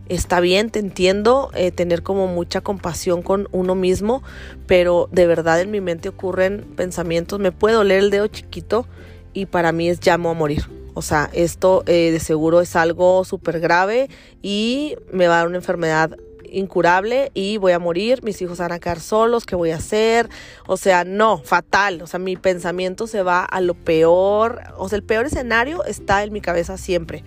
está 0.09 0.41
bien, 0.41 0.71
te 0.71 0.79
entiendo, 0.79 1.51
eh, 1.55 1.71
tener 1.71 2.03
como 2.03 2.27
mucha 2.27 2.61
compasión 2.61 3.23
con 3.23 3.49
uno 3.53 3.75
mismo, 3.75 4.23
pero 4.67 5.09
de 5.13 5.27
verdad 5.27 5.61
en 5.61 5.71
mi 5.71 5.81
mente 5.81 6.09
ocurren 6.09 6.67
pensamientos, 6.77 7.39
me 7.39 7.53
puedo 7.53 7.85
leer 7.85 8.05
el 8.05 8.11
dedo 8.11 8.27
chiquito 8.27 8.87
y 9.33 9.47
para 9.47 9.73
mí 9.73 9.89
es 9.89 10.05
llamo 10.05 10.31
a 10.31 10.35
morir. 10.35 10.65
O 10.95 11.03
sea, 11.03 11.31
esto 11.33 11.83
eh, 11.87 12.11
de 12.11 12.21
seguro 12.21 12.61
es 12.61 12.77
algo 12.77 13.25
súper 13.25 13.61
grave 13.61 14.11
y 14.43 14.97
me 15.11 15.27
va 15.27 15.37
a 15.37 15.39
dar 15.39 15.47
una 15.47 15.57
enfermedad 15.57 16.19
incurable 16.53 17.31
y 17.35 17.57
voy 17.57 17.73
a 17.73 17.79
morir, 17.79 18.23
mis 18.23 18.41
hijos 18.43 18.59
van 18.59 18.73
a 18.73 18.79
quedar 18.79 19.01
solos, 19.01 19.47
¿qué 19.47 19.57
voy 19.57 19.71
a 19.71 19.77
hacer? 19.77 20.29
O 20.67 20.77
sea, 20.77 21.05
no, 21.05 21.39
fatal, 21.39 22.03
o 22.03 22.07
sea, 22.07 22.21
mi 22.21 22.37
pensamiento 22.37 23.07
se 23.07 23.23
va 23.23 23.45
a 23.45 23.61
lo 23.61 23.75
peor, 23.75 24.61
o 24.77 24.89
sea, 24.89 24.97
el 24.97 25.03
peor 25.03 25.27
escenario 25.27 25.85
está 25.85 26.23
en 26.23 26.33
mi 26.33 26.41
cabeza 26.41 26.77
siempre. 26.77 27.25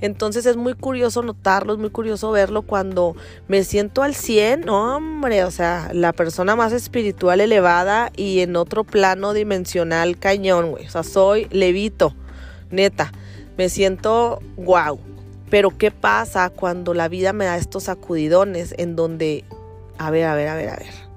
Entonces 0.00 0.46
es 0.46 0.56
muy 0.56 0.74
curioso 0.74 1.22
notarlo, 1.22 1.72
es 1.72 1.78
muy 1.78 1.90
curioso 1.90 2.30
verlo 2.30 2.62
cuando 2.62 3.16
me 3.48 3.64
siento 3.64 4.02
al 4.02 4.14
100, 4.14 4.68
hombre, 4.68 5.42
o 5.44 5.50
sea, 5.50 5.90
la 5.92 6.12
persona 6.12 6.54
más 6.54 6.72
espiritual 6.72 7.40
elevada 7.40 8.12
y 8.16 8.40
en 8.40 8.54
otro 8.54 8.84
plano 8.84 9.32
dimensional 9.32 10.16
cañón, 10.18 10.70
güey. 10.70 10.86
O 10.86 10.90
sea, 10.90 11.02
soy 11.02 11.48
levito, 11.50 12.14
neta. 12.70 13.12
Me 13.56 13.68
siento 13.68 14.38
wow. 14.56 15.00
Pero 15.50 15.76
¿qué 15.76 15.90
pasa 15.90 16.50
cuando 16.50 16.94
la 16.94 17.08
vida 17.08 17.32
me 17.32 17.46
da 17.46 17.56
estos 17.56 17.84
sacudidones 17.84 18.74
en 18.78 18.96
donde, 18.96 19.44
a 19.98 20.10
ver, 20.10 20.26
a 20.26 20.34
ver, 20.34 20.48
a 20.48 20.54
ver, 20.56 20.68
a 20.70 20.76
ver 20.76 21.08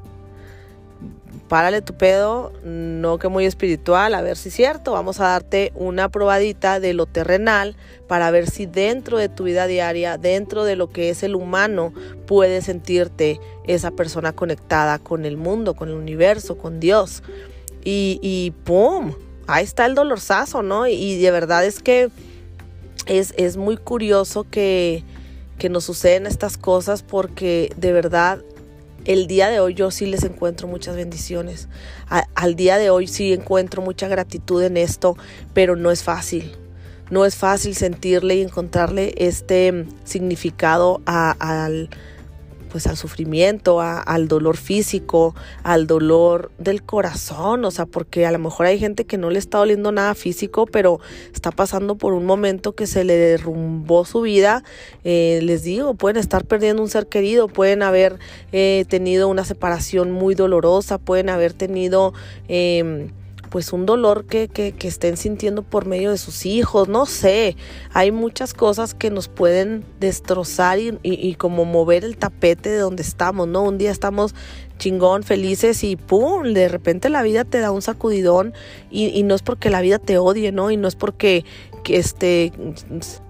párale 1.52 1.82
tu 1.82 1.96
pedo, 1.96 2.54
no 2.64 3.20
que 3.20 3.28
muy 3.28 3.46
espiritual, 3.46 4.14
a 4.14 4.22
ver 4.22 4.38
si 4.38 4.48
es 4.48 4.56
cierto, 4.56 4.94
vamos 4.94 5.20
a 5.20 5.26
darte 5.26 5.74
una 5.76 6.08
probadita 6.08 6.80
de 6.80 6.94
lo 6.94 7.08
terrenal 7.08 7.76
para 8.08 8.32
ver 8.32 8.50
si 8.50 8.68
dentro 8.68 9.18
de 9.18 9.28
tu 9.28 9.44
vida 9.44 9.68
diaria, 9.68 10.18
dentro 10.18 10.64
de 10.64 10.78
lo 10.78 10.88
que 10.88 11.10
es 11.10 11.24
el 11.24 11.36
humano, 11.36 11.94
puedes 12.26 12.64
sentirte 12.64 13.42
esa 13.68 13.92
persona 13.92 14.32
conectada 14.32 14.98
con 14.98 15.26
el 15.26 15.36
mundo, 15.36 15.74
con 15.74 15.90
el 15.90 15.96
universo, 15.96 16.58
con 16.58 16.80
Dios. 16.80 17.22
Y, 17.84 18.18
y 18.22 18.52
¡pum! 18.64 19.12
Ahí 19.46 19.66
está 19.66 19.86
el 19.88 19.94
dolorzazo, 19.94 20.64
¿no? 20.64 20.88
Y, 20.88 21.22
de 21.22 21.32
verdad 21.32 21.66
es 21.66 21.82
que 21.82 22.10
es, 23.05 23.34
es 23.38 23.58
muy 23.58 23.77
curioso 23.77 24.46
que, 24.50 25.03
que 25.58 25.70
nos 25.70 25.86
suceden 25.86 26.25
estas 26.25 26.58
cosas 26.58 27.03
porque 27.03 27.74
de 27.77 27.91
verdad 27.91 28.41
el 29.05 29.27
día 29.27 29.50
de 29.50 29.60
hoy 29.60 29.74
yo 29.74 29.91
sí 29.91 30.05
les 30.05 30.24
encuentro 30.24 30.67
muchas 30.67 30.96
bendiciones. 30.96 31.67
al 32.36 32.55
día 32.55 32.77
de 32.77 32.89
hoy 32.89 33.08
sí 33.08 33.34
encuentro 33.34 33.81
mucha 33.81 34.08
gratitud 34.08 34.62
en 34.63 34.77
esto, 34.77 35.17
pero 35.53 35.75
no 35.75 35.91
es 35.91 36.03
fácil. 36.03 36.55
No 37.10 37.25
es 37.25 37.36
fácil 37.36 37.75
sentirle 37.75 38.36
y 38.36 38.41
encontrarle 38.41 39.13
este 39.17 39.86
significado 40.05 41.01
al 41.05 41.89
pues 42.72 42.88
al 42.88 42.98
sufrimiento, 42.98 43.82
al 43.82 44.28
dolor 44.28 44.58
físico, 44.58 45.36
al 45.63 45.88
dolor 45.88 46.51
del 46.58 46.84
corazón, 46.84 47.66
o 47.66 47.72
sea, 47.72 47.86
porque 47.86 48.25
a 48.25 48.32
lo 48.32 48.40
mejor 48.40 48.66
hay 48.66 48.80
gente 48.80 49.06
que 49.06 49.18
no 49.18 49.30
le 49.30 49.40
está 49.40 49.58
doliendo 49.58 49.92
nada 49.92 50.16
físico, 50.16 50.66
pero 50.66 51.00
está 51.34 51.51
pasando 51.51 51.96
por 51.96 52.13
un 52.13 52.25
momento 52.25 52.74
que 52.74 52.88
se 52.88 53.04
le 53.04 53.16
derrumbó 53.16 54.06
su 54.06 54.22
vida, 54.22 54.63
eh, 55.04 55.40
les 55.44 55.63
digo, 55.63 55.94
pueden 55.96 56.18
estar 56.18 56.46
perdiendo 56.46 56.82
un 56.82 56.90
ser 56.90 57.08
querido, 57.08 57.48
pueden 57.48 57.84
haber 57.84 58.18
eh, 58.51 58.86
tenido 58.88 59.28
una 59.28 59.44
separación 59.44 60.12
muy 60.12 60.36
dolorosa, 60.36 60.98
pueden 60.98 61.30
haber 61.30 61.54
tenido... 61.54 62.13
Eh, 62.48 63.10
pues 63.51 63.74
un 63.74 63.86
dolor 63.86 64.25
que, 64.25 64.48
que, 64.48 64.72
que, 64.72 64.88
estén 64.88 65.17
sintiendo 65.17 65.62
por 65.62 65.86
medio 65.86 66.12
de 66.12 66.17
sus 66.17 66.46
hijos, 66.46 66.88
no 66.88 67.05
sé, 67.05 67.58
hay 67.93 68.10
muchas 68.12 68.53
cosas 68.53 68.96
que 68.96 69.12
nos 69.12 69.27
pueden 69.27 69.84
destrozar 70.00 70.79
y, 70.79 70.98
y, 71.03 71.36
como 71.36 71.65
mover 71.65 72.05
el 72.05 72.15
tapete 72.15 72.70
de 72.70 72.77
donde 72.77 73.03
estamos, 73.03 73.50
¿no? 73.50 73.63
Un 73.63 73.77
día 73.77 73.91
estamos 73.91 74.34
chingón, 74.77 75.24
felices 75.24 75.84
y 75.84 75.98
¡pum! 75.98 76.53
De 76.53 76.70
repente 76.70 77.10
la 77.10 77.24
vida 77.24 77.43
te 77.43 77.60
da 77.60 77.72
un 77.72 77.81
sacudidón 77.81 78.53
y, 78.89 79.08
y 79.08 79.24
no 79.24 79.36
es 79.36 79.41
porque 79.41 79.70
la 79.70 79.81
vida 79.81 80.00
te 80.00 80.17
odie, 80.17 80.53
¿no? 80.53 80.72
Y 80.72 80.77
no 80.77 80.88
es 80.88 80.96
porque 80.96 81.43
que 81.84 81.98
este, 81.98 82.53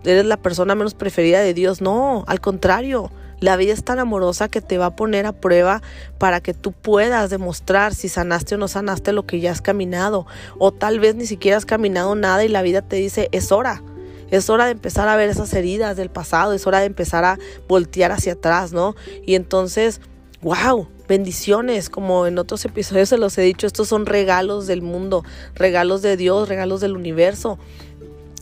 eres 0.03 0.25
la 0.25 0.37
persona 0.37 0.75
menos 0.75 0.93
preferida 0.93 1.39
de 1.41 1.55
Dios, 1.55 1.81
no, 1.81 2.25
al 2.27 2.39
contrario 2.41 3.11
la 3.41 3.57
vida 3.57 3.74
es 3.74 3.83
tan 3.83 4.00
amorosa 4.00 4.48
que 4.48 4.62
te 4.62 4.77
va 4.77 4.86
a 4.86 4.95
poner 4.95 5.25
a 5.25 5.33
prueba 5.33 5.81
para 6.19 6.41
que 6.41 6.53
tú 6.53 6.71
puedas 6.71 7.29
demostrar 7.31 7.93
si 7.93 8.07
sanaste 8.07 8.55
o 8.55 8.57
no 8.60 8.67
sanaste 8.67 9.12
lo 9.12 9.25
que 9.25 9.39
ya 9.39 9.51
has 9.51 9.62
caminado. 9.62 10.27
O 10.60 10.71
tal 10.71 11.00
vez 11.00 11.15
ni 11.15 11.25
siquiera 11.25 11.57
has 11.57 11.65
caminado 11.65 12.15
nada 12.15 12.45
y 12.45 12.50
la 12.50 12.62
vida 12.62 12.83
te 12.83 12.98
dice, 12.98 13.29
es 13.31 13.51
hora. 13.51 13.81
Es 14.29 14.50
hora 14.50 14.65
de 14.65 14.71
empezar 14.71 15.10
a 15.10 15.15
ver 15.15 15.29
esas 15.29 15.53
heridas 15.53 15.98
del 15.98 16.10
pasado, 16.10 16.53
es 16.53 16.65
hora 16.65 16.79
de 16.79 16.86
empezar 16.86 17.25
a 17.25 17.39
voltear 17.67 18.12
hacia 18.12 18.33
atrás, 18.33 18.71
¿no? 18.71 18.95
Y 19.25 19.33
entonces, 19.36 20.00
wow, 20.41 20.88
bendiciones, 21.07 21.89
como 21.89 22.27
en 22.27 22.38
otros 22.38 22.63
episodios 22.63 23.10
se 23.10 23.17
los 23.17 23.38
he 23.39 23.41
dicho, 23.41 23.67
estos 23.67 23.89
son 23.89 24.05
regalos 24.05 24.67
del 24.67 24.83
mundo, 24.83 25.25
regalos 25.55 26.01
de 26.01 26.15
Dios, 26.15 26.48
regalos 26.48 26.79
del 26.79 26.95
universo. 26.95 27.57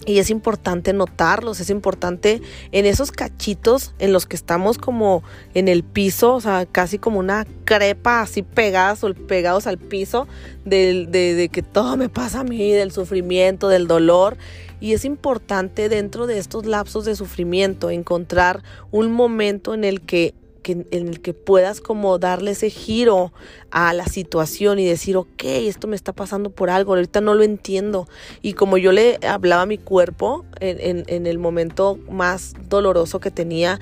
Y 0.06 0.20
es 0.20 0.30
importante 0.30 0.94
notarlos, 0.94 1.60
es 1.60 1.70
importante 1.70 2.42
en 2.72 2.86
esos 2.86 3.12
cachitos 3.12 3.94
en 4.00 4.14
los 4.14 4.26
que 4.26 4.36
estamos 4.36 4.78
como 4.78 5.24
en 5.54 5.68
el 5.68 5.84
piso, 5.84 6.36
o 6.36 6.42
sea, 6.42 6.66
casi 6.66 6.98
como 6.98 7.20
una 7.20 7.46
crepa 7.66 8.22
así 8.22 8.42
pegadas 8.42 9.04
o 9.04 9.14
pegados 9.14 9.68
al 9.68 9.78
piso, 9.78 10.28
de, 10.64 11.06
de 11.06 11.50
que 11.50 11.62
todo 11.62 11.98
me 11.98 12.10
pasa 12.10 12.42
a 12.42 12.44
mí, 12.44 12.72
del 12.72 12.92
sufrimiento, 12.92 13.68
del 13.68 13.88
dolor. 13.88 14.38
Y 14.80 14.94
es 14.94 15.04
importante 15.04 15.90
dentro 15.90 16.26
de 16.26 16.38
estos 16.38 16.66
lapsos 16.66 17.04
de 17.04 17.16
sufrimiento 17.16 17.90
encontrar 17.90 18.64
un 18.92 19.12
momento 19.12 19.74
en 19.74 19.84
el 19.84 20.02
que 20.02 20.34
en 20.64 20.86
el 20.92 21.22
que 21.22 21.34
puedas 21.34 21.82
como 21.82 22.20
darle 22.20 22.52
ese 22.52 22.70
giro 22.70 23.34
a 23.72 23.94
la 23.94 24.06
situación 24.06 24.80
y 24.80 24.86
decir, 24.86 25.18
ok, 25.18 25.44
esto 25.44 25.88
me 25.88 25.96
está 25.96 26.14
pasando 26.14 26.50
por 26.50 26.70
algo, 26.70 26.94
ahorita 26.94 27.22
no 27.22 27.34
lo 27.34 27.44
entiendo. 27.44 28.08
Y 28.42 28.54
como 28.54 28.78
yo 28.78 28.92
le 28.92 29.20
hablaba 29.28 29.64
a 29.64 29.66
mi 29.66 29.78
cuerpo 29.78 30.46
en, 30.60 31.04
en, 31.08 31.28
el 31.28 31.38
momento 31.38 31.98
más 32.10 32.54
doloroso 32.68 33.20
que 33.20 33.32
tenía 33.32 33.80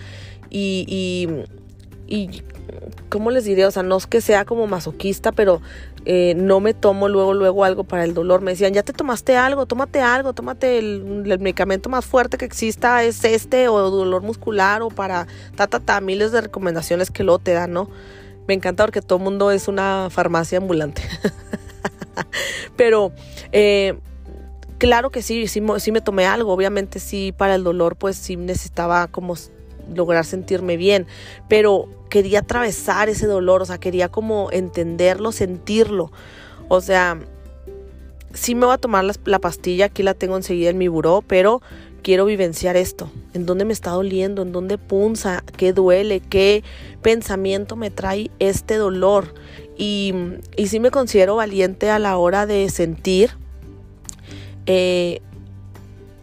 y, 0.50 0.86
y, 2.08 2.14
y 2.14 2.42
¿cómo 3.10 3.32
les 3.32 3.46
diré? 3.46 3.66
O 3.66 3.72
sea, 3.72 3.84
no 3.84 3.98
es 3.98 4.08
que 4.08 4.22
sea 4.22 4.46
como 4.46 4.68
masoquista, 4.68 5.32
pero 5.32 5.62
eh, 6.06 6.34
no 6.36 6.60
me 6.60 6.74
tomo 6.74 7.08
luego, 7.10 7.34
luego 7.34 7.64
algo 7.64 7.84
para 7.84 8.04
el 8.04 8.14
dolor. 8.14 8.42
Me 8.42 8.52
decían, 8.52 8.74
ya 8.74 8.84
te 8.84 8.94
tomaste 8.94 9.36
algo, 9.36 9.66
tómate 9.66 10.02
algo, 10.02 10.34
tómate 10.34 10.78
el, 10.78 11.26
medicamento 11.40 11.90
más 11.90 12.06
fuerte 12.06 12.38
que 12.38 12.46
exista, 12.46 13.04
es 13.04 13.24
este, 13.24 13.68
o 13.68 13.90
dolor 13.90 14.22
muscular, 14.22 14.82
o 14.82 14.90
para 14.90 15.28
ta, 15.56 15.68
ta, 15.68 15.80
ta, 15.80 16.02
miles 16.02 16.32
de 16.32 16.42
recomendaciones 16.42 17.12
que 17.12 17.24
luego 17.24 17.40
te 17.40 17.54
dan, 17.54 17.74
¿no? 17.74 17.90
Me 18.48 18.54
encanta 18.54 18.86
porque 18.86 19.02
todo 19.02 19.18
el 19.18 19.24
mundo 19.26 19.52
es 19.52 19.68
una 19.68 20.08
farmacia 20.10 20.58
ambulante. 20.58 21.02
pero, 22.78 23.12
eh, 23.52 24.00
claro 24.78 25.10
que 25.10 25.22
sí, 25.22 25.48
sí, 25.48 25.62
sí 25.80 25.92
me 25.92 26.02
tomé 26.02 26.26
algo, 26.26 26.54
obviamente 26.54 27.00
sí, 27.00 27.34
para 27.36 27.56
el 27.56 27.64
dolor, 27.64 27.98
pues 27.98 28.16
sí 28.16 28.38
necesitaba 28.38 29.08
como 29.08 29.36
lograr 29.94 30.26
sentirme 30.26 30.78
bien, 30.78 31.08
pero 31.48 31.88
quería 32.10 32.40
atravesar 32.40 33.10
ese 33.10 33.28
dolor, 33.28 33.62
o 33.62 33.66
sea, 33.66 33.78
quería 33.78 34.10
como 34.10 34.50
entenderlo, 34.52 35.32
sentirlo. 35.32 36.12
O 36.68 36.82
sea, 36.82 37.20
sí 38.34 38.56
me 38.56 38.66
voy 38.66 38.76
a 38.76 38.78
tomar 38.78 39.06
la, 39.26 39.40
pastilla, 39.40 39.86
aquí 39.86 40.04
la 40.04 40.14
tengo 40.14 40.38
enseguida 40.38 40.70
en 40.70 40.78
mi 40.78 40.88
buró, 40.88 41.24
pero 41.26 41.62
quiero 42.04 42.26
vivenciar 42.26 42.78
esto, 42.78 43.10
en 43.34 43.46
dónde 43.46 43.66
me 43.66 43.74
está 43.74 43.92
doliendo, 43.92 44.42
en 44.42 44.52
dónde 44.52 44.78
punza, 44.78 45.44
qué 45.58 45.74
duele, 45.74 46.20
qué 46.20 46.64
pensamiento 47.02 47.76
me 47.76 47.92
trae 47.92 48.32
este 48.40 48.76
dolor. 48.76 49.34
Y, 49.78 50.14
y 50.56 50.68
sí 50.68 50.80
me 50.80 50.90
considero 50.92 51.36
valiente 51.36 51.90
a 51.90 52.00
la 52.00 52.18
hora 52.18 52.46
de 52.46 52.70
sentir. 52.70 53.32
Eh, 54.66 55.22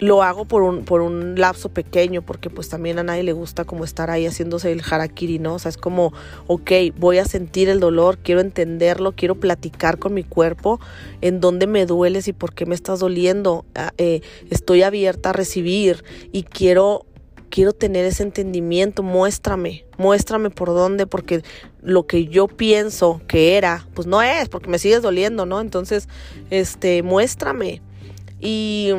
lo 0.04 0.22
hago 0.22 0.44
por 0.44 0.62
un, 0.62 0.84
por 0.84 1.00
un 1.00 1.34
lapso 1.40 1.70
pequeño, 1.70 2.20
porque 2.20 2.50
pues 2.50 2.68
también 2.68 2.98
a 2.98 3.02
nadie 3.02 3.22
le 3.22 3.32
gusta 3.32 3.64
como 3.64 3.84
estar 3.84 4.10
ahí 4.10 4.26
haciéndose 4.26 4.70
el 4.70 4.82
harakiri, 4.88 5.38
¿no? 5.38 5.54
O 5.54 5.58
sea, 5.58 5.70
es 5.70 5.78
como, 5.78 6.12
ok, 6.46 6.70
voy 6.98 7.16
a 7.16 7.24
sentir 7.24 7.70
el 7.70 7.80
dolor, 7.80 8.18
quiero 8.18 8.42
entenderlo, 8.42 9.12
quiero 9.12 9.36
platicar 9.36 9.98
con 9.98 10.12
mi 10.12 10.22
cuerpo, 10.22 10.78
en 11.22 11.40
dónde 11.40 11.66
me 11.66 11.86
dueles 11.86 12.28
y 12.28 12.34
por 12.34 12.52
qué 12.54 12.66
me 12.66 12.74
estás 12.74 13.00
doliendo. 13.00 13.64
Ah, 13.74 13.92
eh, 13.96 14.20
estoy 14.50 14.82
abierta 14.82 15.30
a 15.30 15.32
recibir 15.32 16.04
y 16.32 16.42
quiero 16.42 17.06
quiero 17.48 17.72
tener 17.72 18.04
ese 18.04 18.24
entendimiento, 18.24 19.04
muéstrame, 19.04 19.86
muéstrame 19.96 20.50
por 20.50 20.70
dónde, 20.70 21.06
porque 21.06 21.42
lo 21.82 22.04
que 22.04 22.26
yo 22.26 22.48
pienso 22.48 23.22
que 23.28 23.56
era, 23.56 23.86
pues 23.94 24.08
no 24.08 24.20
es, 24.20 24.48
porque 24.48 24.68
me 24.68 24.80
sigues 24.80 25.02
doliendo, 25.02 25.46
¿no? 25.46 25.60
Entonces, 25.60 26.08
este, 26.50 27.04
muéstrame. 27.04 27.80
Y 28.40 28.90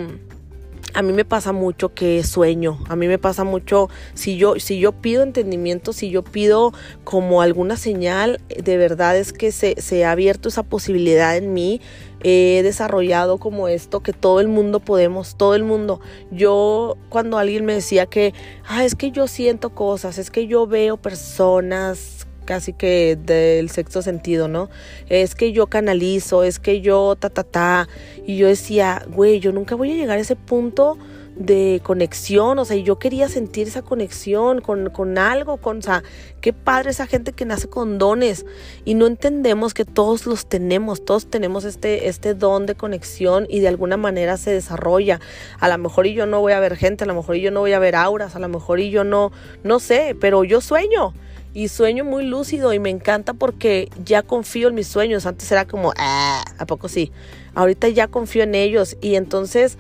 a 0.96 1.02
mí 1.02 1.12
me 1.12 1.25
pasa 1.25 1.52
mucho 1.52 1.94
que 1.94 2.24
sueño, 2.24 2.80
a 2.88 2.96
mí 2.96 3.08
me 3.08 3.20
pasa 3.20 3.44
mucho 3.44 3.90
si 4.14 4.38
yo 4.38 4.60
si 4.60 4.80
yo 4.80 4.94
pido 4.94 5.24
entendimiento, 5.24 5.92
si 5.92 6.10
yo 6.10 6.24
pido 6.24 6.74
como 7.04 7.42
alguna 7.42 7.75
señal, 7.75 8.40
de 8.48 8.78
verdad 8.78 9.18
es 9.18 9.34
que 9.34 9.52
se, 9.52 9.80
se 9.82 10.06
ha 10.06 10.12
abierto 10.12 10.48
esa 10.48 10.64
posibilidad 10.64 11.36
en 11.36 11.54
mí, 11.54 11.82
he 12.24 12.62
desarrollado 12.64 13.38
como 13.38 13.68
esto 13.68 14.02
que 14.02 14.14
todo 14.14 14.40
el 14.40 14.48
mundo 14.48 14.80
podemos, 14.80 15.36
todo 15.36 15.54
el 15.54 15.64
mundo. 15.64 16.00
Yo 16.32 16.98
cuando 17.10 17.38
alguien 17.38 17.66
me 17.66 17.74
decía 17.74 18.06
que, 18.06 18.34
ah, 18.66 18.86
es 18.86 18.96
que 18.96 19.12
yo 19.12 19.28
siento 19.28 19.75
cosas, 19.75 20.18
es 20.18 20.32
que 20.32 20.48
yo 20.48 20.66
veo 20.66 20.98
personas 20.98 22.25
casi 22.46 22.74
que 22.74 23.18
del 23.22 23.70
sexto 23.70 24.02
sentido, 24.02 24.48
¿no? 24.48 24.70
Es 25.10 25.36
que 25.36 25.52
yo 25.52 25.68
canalizo, 25.68 26.44
es 26.44 26.60
que 26.60 26.82
yo 26.82 27.16
ta, 27.16 27.30
ta, 27.30 27.44
ta. 27.44 27.90
Y 28.25 28.38
yo 28.38 28.48
decía, 28.48 29.06
güey, 29.10 29.40
yo 29.40 29.52
nunca 29.52 29.75
voy 29.75 29.92
a 29.92 29.96
llegar 29.96 30.18
a 30.18 30.22
ese 30.22 30.36
punto 30.36 30.98
de 31.36 31.82
conexión, 31.84 32.58
o 32.60 32.66
sea, 32.66 32.78
yo 32.78 32.98
quería 32.98 33.28
sentir 33.28 33.68
esa 33.68 33.82
conexión 33.82 34.62
con, 34.62 34.90
con 34.90 35.18
algo, 35.18 35.58
con, 35.58 35.80
o 35.80 35.82
sea, 35.82 36.02
qué 36.40 36.54
padre 36.54 36.92
esa 36.92 37.08
gente 37.08 37.34
que 37.34 37.46
nace 37.46 37.68
con 37.68 37.98
dones 37.98 38.46
y 38.86 38.94
no 38.94 39.06
entendemos 39.06 39.74
que 39.74 39.84
todos 39.84 40.25
los 40.25 40.48
tenemos, 40.48 41.04
todos 41.04 41.30
tenemos 41.30 41.66
este, 41.66 42.08
este 42.08 42.34
don 42.34 42.66
de 42.66 42.75
conexión 42.75 43.48
y 43.50 43.60
de 43.60 43.68
alguna 43.68 43.98
manera 43.98 44.38
se 44.38 44.52
desarrolla. 44.52 45.20
A 45.60 45.68
lo 45.68 45.78
mejor 45.78 46.08
y 46.08 46.14
yo 46.14 46.25
no 46.25 46.40
voy 46.40 46.54
a 46.54 46.60
ver 46.60 46.78
gente, 46.78 47.04
a 47.04 47.08
lo 47.08 47.16
mejor 47.16 47.36
y 47.36 47.42
yo 47.42 47.52
no 47.52 47.60
voy 47.60 47.74
a 47.74 47.80
ver 47.80 47.96
auras, 47.96 48.36
a 48.36 48.40
lo 48.40 48.48
mejor 48.48 48.80
y 48.80 48.90
yo 48.90 49.04
no, 49.04 49.32
no 49.64 49.80
sé, 49.80 50.16
pero 50.20 50.44
yo 50.46 50.62
sueño 50.62 51.14
y 51.56 51.70
sueño 51.70 52.04
muy 52.04 52.26
lúcido 52.26 52.74
y 52.74 52.80
me 52.80 52.90
encanta 52.90 53.34
porque 53.34 53.90
ya 54.04 54.24
confío 54.24 54.68
en 54.68 54.76
mis 54.76 54.88
sueños. 54.88 55.26
Antes 55.26 55.50
era 55.54 55.66
como, 55.66 55.94
ah, 55.98 56.44
¿a 56.58 56.66
poco 56.66 56.90
sí? 56.90 57.14
Ahorita 57.56 57.88
ya 57.88 58.10
confío 58.10 58.44
en 58.44 58.56
ellos 58.56 58.98
y 59.00 59.16
entonces 59.16 59.78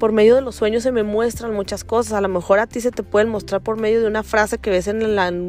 por 0.00 0.12
medio 0.12 0.34
de 0.34 0.40
los 0.40 0.56
sueños 0.56 0.82
se 0.82 0.92
me 0.92 1.02
muestran 1.02 1.52
muchas 1.52 1.84
cosas. 1.84 2.14
A 2.14 2.20
lo 2.22 2.28
mejor 2.28 2.58
a 2.58 2.66
ti 2.66 2.80
se 2.80 2.90
te 2.90 3.02
pueden 3.02 3.28
mostrar 3.28 3.60
por 3.60 3.78
medio 3.78 4.00
de 4.00 4.06
una 4.06 4.22
frase 4.22 4.56
que 4.56 4.70
ves 4.70 4.88
en, 4.88 5.02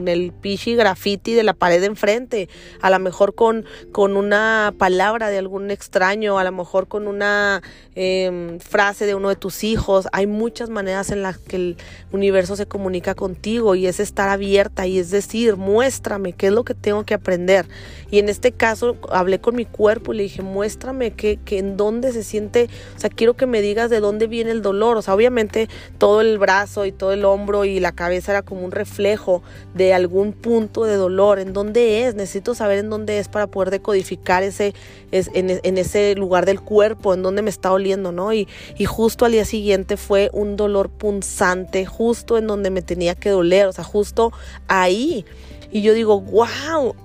el 0.08 0.34
pichi 0.34 0.76
graffiti 0.76 1.34
de 1.34 1.42
la 1.42 1.54
pared 1.54 1.80
de 1.80 1.88
enfrente. 1.88 2.50
A 2.82 2.90
lo 2.90 3.00
mejor 3.00 3.34
con, 3.34 3.66
con 3.94 4.18
una 4.18 4.74
palabra 4.78 5.30
de 5.30 5.38
algún 5.38 5.72
extraño. 5.72 6.38
A 6.38 6.44
lo 6.44 6.52
mejor 6.52 6.90
con 6.90 7.08
una 7.08 7.64
em, 7.96 8.60
frase 8.60 9.06
de 9.06 9.16
uno 9.16 9.30
de 9.30 9.38
tus 9.38 9.64
hijos. 9.64 10.10
Hay 10.12 10.28
muchas 10.28 10.70
maneras 10.70 11.12
en 11.12 11.24
las 11.24 11.38
que 11.38 11.56
el 11.56 11.78
universo 12.12 12.58
se 12.58 12.66
comunica 12.66 13.16
contigo 13.16 13.76
y 13.76 13.88
es 13.88 14.02
estar 14.02 14.28
abierta 14.28 14.86
y 14.86 15.00
es 15.00 15.12
decir, 15.12 15.56
muéstrame 15.56 16.34
qué 16.34 16.48
es 16.48 16.54
lo 16.54 16.66
que 16.66 16.76
tengo 16.76 17.06
que 17.06 17.14
aprender. 17.14 17.66
Y 18.12 18.20
en 18.20 18.28
este 18.28 18.52
caso 18.52 18.98
hablé 19.10 19.40
con 19.40 19.56
mi 19.56 19.64
cuerpo 19.64 20.14
y 20.14 20.18
le 20.18 20.24
dije, 20.24 20.42
muéstrame 20.42 21.12
que, 21.12 21.38
que 21.38 21.58
en 21.58 21.78
dónde 21.78 22.12
se 22.12 22.24
siente, 22.24 22.70
o 22.98 23.00
sea, 23.00 23.10
quiero 23.10 23.38
que 23.38 23.46
me 23.46 23.62
digas 23.62 23.90
de 23.90 24.02
dónde 24.02 24.28
viene 24.28 24.41
el 24.48 24.62
dolor. 24.62 24.98
O 24.98 25.02
sea, 25.02 25.14
obviamente 25.14 25.70
todo 25.98 26.22
el 26.22 26.38
brazo 26.38 26.86
y 26.86 26.92
todo 26.92 27.12
el 27.12 27.26
hombro 27.26 27.66
y 27.66 27.80
la 27.80 27.92
cabeza 27.92 28.32
era 28.32 28.42
como 28.42 28.64
un 28.64 28.72
reflejo 28.72 29.42
de 29.74 29.94
algún 29.94 30.34
punto 30.34 30.86
de 30.86 30.96
dolor. 30.96 31.40
¿En 31.40 31.54
dónde 31.54 32.06
es? 32.06 32.16
Necesito 32.16 32.56
saber 32.56 32.80
en 32.80 32.90
dónde 32.90 33.20
es 33.20 33.28
para 33.28 33.48
poder 33.48 33.72
decodificar 33.72 34.44
ese, 34.44 34.74
es, 35.12 35.30
en, 35.34 35.78
ese 35.78 36.16
lugar 36.16 36.46
del 36.46 36.62
cuerpo, 36.62 37.14
en 37.14 37.24
dónde 37.24 37.42
me 37.42 37.50
está 37.50 37.72
oliendo, 37.72 38.12
¿no? 38.12 38.34
Y, 38.34 38.48
y 38.78 38.86
justo 38.86 39.26
al 39.26 39.32
día 39.32 39.46
siguiente 39.46 39.98
fue 39.98 40.30
un 40.34 40.56
dolor 40.56 40.90
punzante, 40.90 41.86
justo 41.86 42.38
en 42.38 42.48
donde 42.48 42.70
me 42.70 42.82
tenía 42.82 43.16
que 43.16 43.30
doler, 43.30 43.68
o 43.68 43.74
sea, 43.74 43.84
justo 43.84 44.32
ahí. 44.68 45.26
Y 45.72 45.82
yo 45.82 45.94
digo, 45.94 46.20
wow, 46.20 46.96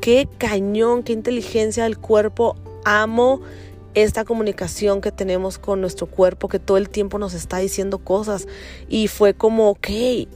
qué 0.00 0.28
cañón, 0.38 1.02
qué 1.02 1.12
inteligencia 1.12 1.84
del 1.84 1.98
cuerpo. 1.98 2.56
Amo 2.84 3.40
esta 4.02 4.24
comunicación 4.24 5.00
que 5.00 5.10
tenemos 5.12 5.58
con 5.58 5.80
nuestro 5.80 6.06
cuerpo 6.06 6.48
que 6.48 6.58
todo 6.58 6.76
el 6.76 6.88
tiempo 6.88 7.18
nos 7.18 7.34
está 7.34 7.58
diciendo 7.58 7.98
cosas 7.98 8.46
y 8.88 9.08
fue 9.08 9.34
como, 9.34 9.70
ok, 9.70 9.88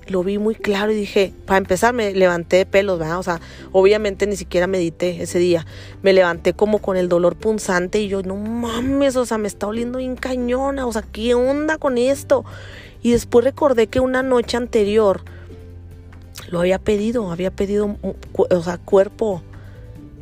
lo 0.09 0.25
vi 0.25 0.39
muy 0.39 0.55
claro 0.55 0.93
y 0.93 0.97
dije, 0.97 1.33
para 1.47 1.59
empezar 1.59 1.95
me 1.95 2.13
levanté 2.15 2.57
de 2.57 2.67
pelos, 2.67 2.99
¿verdad? 2.99 3.19
O 3.19 3.23
sea, 3.23 3.41
obviamente 3.71 4.27
ni 4.27 4.37
siquiera 4.37 4.67
medité 4.67 5.23
ese 5.23 5.39
día, 5.39 5.67
me 6.03 6.13
levanté 6.13 6.55
como 6.55 6.79
con 6.79 6.97
el 6.97 7.09
dolor 7.09 7.37
punzante 7.37 8.01
y 8.01 8.09
yo, 8.09 8.23
no 8.23 8.37
mames, 8.37 9.17
o 9.17 9.27
sea, 9.27 9.39
me 9.39 9.49
está 9.49 9.67
oliendo 9.67 9.99
bien 9.99 10.17
cañona, 10.17 10.87
o 10.87 10.93
sea, 10.93 11.03
¿qué 11.03 11.35
onda 11.35 11.79
con 11.79 11.99
esto? 11.99 12.45
Y 13.03 13.13
después 13.13 13.45
recordé 13.45 13.87
que 13.87 14.01
una 14.01 14.23
noche 14.23 14.57
anterior 14.57 15.23
lo 16.49 16.61
había 16.61 16.79
pedido, 16.79 17.31
había 17.31 17.51
pedido, 17.51 17.97
o 18.35 18.63
sea, 18.63 18.79
cuerpo, 18.79 19.43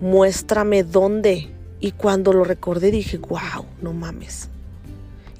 muéstrame 0.00 0.82
dónde 0.82 1.50
y 1.80 1.92
cuando 1.92 2.32
lo 2.32 2.44
recordé 2.44 2.90
dije, 2.90 3.18
wow, 3.18 3.64
no 3.80 3.92
mames. 3.92 4.48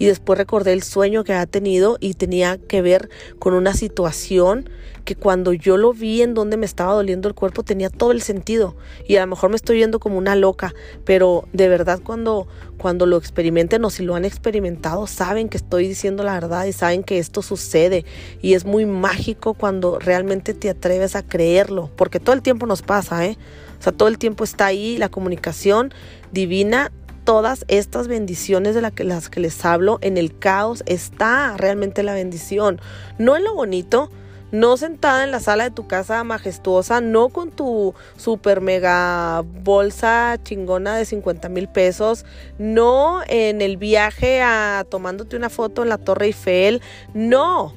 Y 0.01 0.07
después 0.07 0.39
recordé 0.39 0.73
el 0.73 0.83
sueño 0.83 1.25
que 1.25 1.35
había 1.35 1.45
tenido 1.45 1.99
y 2.01 2.15
tenía 2.15 2.57
que 2.57 2.81
ver 2.81 3.11
con 3.39 3.53
una 3.53 3.75
situación 3.75 4.71
que 5.05 5.15
cuando 5.15 5.53
yo 5.53 5.77
lo 5.77 5.93
vi 5.93 6.23
en 6.23 6.33
donde 6.33 6.57
me 6.57 6.65
estaba 6.65 6.95
doliendo 6.95 7.29
el 7.29 7.35
cuerpo 7.35 7.63
tenía 7.65 7.91
todo 7.91 8.11
el 8.13 8.23
sentido. 8.23 8.77
Y 9.07 9.17
a 9.17 9.21
lo 9.21 9.27
mejor 9.27 9.51
me 9.51 9.57
estoy 9.57 9.77
viendo 9.77 10.01
como 10.01 10.17
una 10.17 10.37
loca, 10.37 10.75
pero 11.05 11.45
de 11.53 11.69
verdad 11.69 12.01
cuando, 12.03 12.49
cuando 12.79 13.05
lo 13.05 13.19
experimenten 13.19 13.85
o 13.85 13.91
si 13.91 14.03
lo 14.03 14.15
han 14.15 14.25
experimentado, 14.25 15.07
saben 15.07 15.51
que 15.51 15.59
estoy 15.59 15.87
diciendo 15.87 16.23
la 16.23 16.33
verdad 16.33 16.65
y 16.65 16.73
saben 16.73 17.03
que 17.03 17.19
esto 17.19 17.43
sucede. 17.43 18.07
Y 18.41 18.55
es 18.55 18.65
muy 18.65 18.87
mágico 18.87 19.53
cuando 19.53 19.99
realmente 19.99 20.55
te 20.55 20.71
atreves 20.71 21.15
a 21.15 21.23
creerlo, 21.23 21.91
porque 21.97 22.21
todo 22.21 22.35
el 22.35 22.41
tiempo 22.41 22.65
nos 22.65 22.81
pasa, 22.81 23.27
¿eh? 23.27 23.37
O 23.81 23.83
sea, 23.83 23.93
todo 23.93 24.09
el 24.09 24.19
tiempo 24.19 24.45
está 24.45 24.67
ahí 24.67 24.99
la 24.99 25.09
comunicación 25.09 25.93
divina. 26.31 26.93
Todas 27.25 27.65
estas 27.69 28.09
bendiciones 28.09 28.75
de 28.75 28.83
las 28.83 29.29
que 29.29 29.41
les 29.41 29.65
hablo, 29.65 29.99
en 30.03 30.17
el 30.17 30.39
caos 30.39 30.83
está 30.87 31.57
realmente 31.57 32.03
la 32.03 32.15
bendición. 32.15 32.81
No 33.19 33.37
en 33.37 33.45
lo 33.45 33.55
bonito, 33.55 34.11
no 34.53 34.77
sentada 34.77 35.25
en 35.25 35.31
la 35.31 35.41
sala 35.41 35.65
de 35.65 35.71
tu 35.71 35.87
casa 35.87 36.25
majestuosa, 36.25 37.01
no 37.01 37.29
con 37.29 37.51
tu 37.51 37.95
super 38.17 38.61
mega 38.61 39.43
bolsa 39.63 40.39
chingona 40.43 40.97
de 40.97 41.05
50 41.05 41.49
mil 41.49 41.69
pesos, 41.69 42.25
no 42.59 43.21
en 43.29 43.61
el 43.61 43.77
viaje 43.77 44.43
a 44.43 44.85
tomándote 44.89 45.37
una 45.37 45.51
foto 45.51 45.83
en 45.83 45.89
la 45.89 45.99
Torre 45.99 46.27
Eiffel, 46.27 46.83
no, 47.15 47.75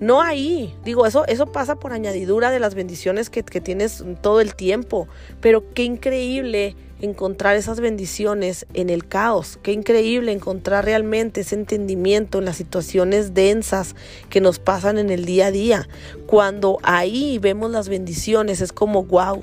no 0.00 0.22
ahí. 0.22 0.74
Digo, 0.84 1.06
eso, 1.06 1.26
eso 1.26 1.46
pasa 1.46 1.76
por 1.76 1.92
añadidura 1.92 2.50
de 2.50 2.58
las 2.58 2.74
bendiciones 2.74 3.28
que, 3.30 3.42
que 3.42 3.60
tienes 3.60 4.02
todo 4.22 4.40
el 4.40 4.54
tiempo. 4.54 5.06
Pero 5.40 5.62
qué 5.74 5.84
increíble 5.84 6.74
encontrar 7.00 7.56
esas 7.56 7.80
bendiciones 7.80 8.66
en 8.74 8.90
el 8.90 9.06
caos. 9.06 9.58
Qué 9.62 9.72
increíble 9.72 10.32
encontrar 10.32 10.84
realmente 10.86 11.42
ese 11.42 11.54
entendimiento 11.54 12.38
en 12.38 12.46
las 12.46 12.56
situaciones 12.56 13.34
densas 13.34 13.94
que 14.28 14.40
nos 14.40 14.58
pasan 14.58 14.98
en 14.98 15.10
el 15.10 15.24
día 15.24 15.46
a 15.46 15.50
día. 15.50 15.88
Cuando 16.26 16.78
ahí 16.82 17.38
vemos 17.38 17.70
las 17.70 17.88
bendiciones 17.88 18.60
es 18.60 18.72
como 18.72 19.04
wow. 19.04 19.42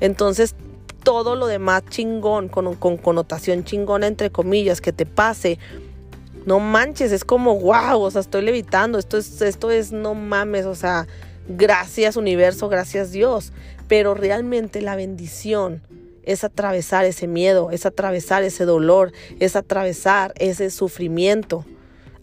Entonces 0.00 0.54
todo 1.02 1.36
lo 1.36 1.46
demás 1.46 1.84
chingón, 1.88 2.48
con, 2.48 2.74
con 2.74 2.96
connotación 2.98 3.64
chingona 3.64 4.06
entre 4.06 4.30
comillas, 4.30 4.80
que 4.80 4.92
te 4.92 5.06
pase, 5.06 5.58
no 6.48 6.60
manches, 6.60 7.12
es 7.12 7.26
como 7.26 7.60
wow, 7.60 8.00
o 8.00 8.10
sea, 8.10 8.22
estoy 8.22 8.40
levitando, 8.40 8.98
esto 8.98 9.18
es, 9.18 9.42
esto 9.42 9.70
es, 9.70 9.92
no 9.92 10.14
mames, 10.14 10.64
o 10.64 10.74
sea, 10.74 11.06
gracias 11.46 12.16
universo, 12.16 12.70
gracias 12.70 13.12
Dios, 13.12 13.52
pero 13.86 14.14
realmente 14.14 14.80
la 14.80 14.96
bendición 14.96 15.82
es 16.22 16.44
atravesar 16.44 17.04
ese 17.04 17.26
miedo, 17.26 17.70
es 17.70 17.84
atravesar 17.84 18.44
ese 18.44 18.64
dolor, 18.64 19.12
es 19.40 19.56
atravesar 19.56 20.32
ese 20.38 20.70
sufrimiento. 20.70 21.66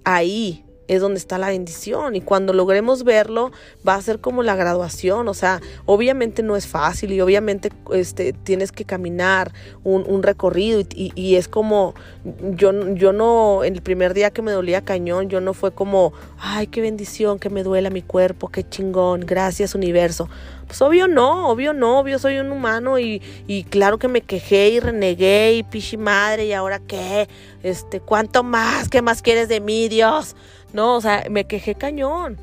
Ahí 0.03 0.64
es 0.87 1.01
donde 1.01 1.17
está 1.17 1.37
la 1.37 1.49
bendición 1.49 2.15
y 2.15 2.21
cuando 2.21 2.53
logremos 2.53 3.03
verlo 3.03 3.51
va 3.87 3.95
a 3.95 4.01
ser 4.01 4.19
como 4.19 4.43
la 4.43 4.55
graduación, 4.55 5.27
o 5.27 5.33
sea, 5.33 5.61
obviamente 5.85 6.43
no 6.43 6.55
es 6.55 6.67
fácil 6.67 7.11
y 7.11 7.21
obviamente 7.21 7.71
este, 7.91 8.33
tienes 8.33 8.71
que 8.71 8.85
caminar 8.85 9.51
un, 9.83 10.23
recorrido 10.23 10.81
y, 10.95 11.35
es 11.35 11.47
como, 11.47 11.93
yo, 12.51 12.93
yo 12.95 13.13
no, 13.13 13.63
el 13.63 13.81
primer 13.81 14.13
día 14.13 14.31
que 14.31 14.41
me 14.41 14.51
dolía 14.51 14.81
cañón, 14.81 15.29
yo 15.29 15.41
no 15.41 15.53
fue 15.53 15.71
como, 15.71 16.13
ay, 16.39 16.67
qué 16.67 16.81
bendición, 16.81 17.37
que 17.37 17.49
me 17.49 17.63
duela 17.63 17.89
mi 17.89 18.01
cuerpo, 18.01 18.49
qué 18.49 18.67
chingón, 18.67 19.21
gracias 19.21 19.75
universo. 19.75 20.29
Pues 20.67 20.81
obvio 20.81 21.07
no, 21.07 21.49
obvio 21.49 21.73
no, 21.73 21.99
obvio 21.99 22.17
soy 22.17 22.39
un 22.39 22.51
humano 22.51 22.97
y, 22.97 23.21
y 23.47 23.63
claro 23.65 23.97
que 23.99 24.07
me 24.07 24.21
quejé 24.21 24.69
y 24.69 24.79
renegué 24.79 25.53
y 25.53 25.63
pichi 25.63 25.97
madre 25.97 26.45
y 26.45 26.53
ahora 26.53 26.79
qué, 26.79 27.29
este, 27.63 27.99
¿cuánto 27.99 28.43
más? 28.43 28.89
¿Qué 28.89 29.01
más 29.01 29.21
quieres 29.21 29.47
de 29.47 29.59
mí, 29.59 29.87
Dios? 29.89 30.35
No, 30.73 30.95
o 30.95 31.01
sea, 31.01 31.25
me 31.29 31.45
quejé 31.45 31.75
cañón. 31.75 32.37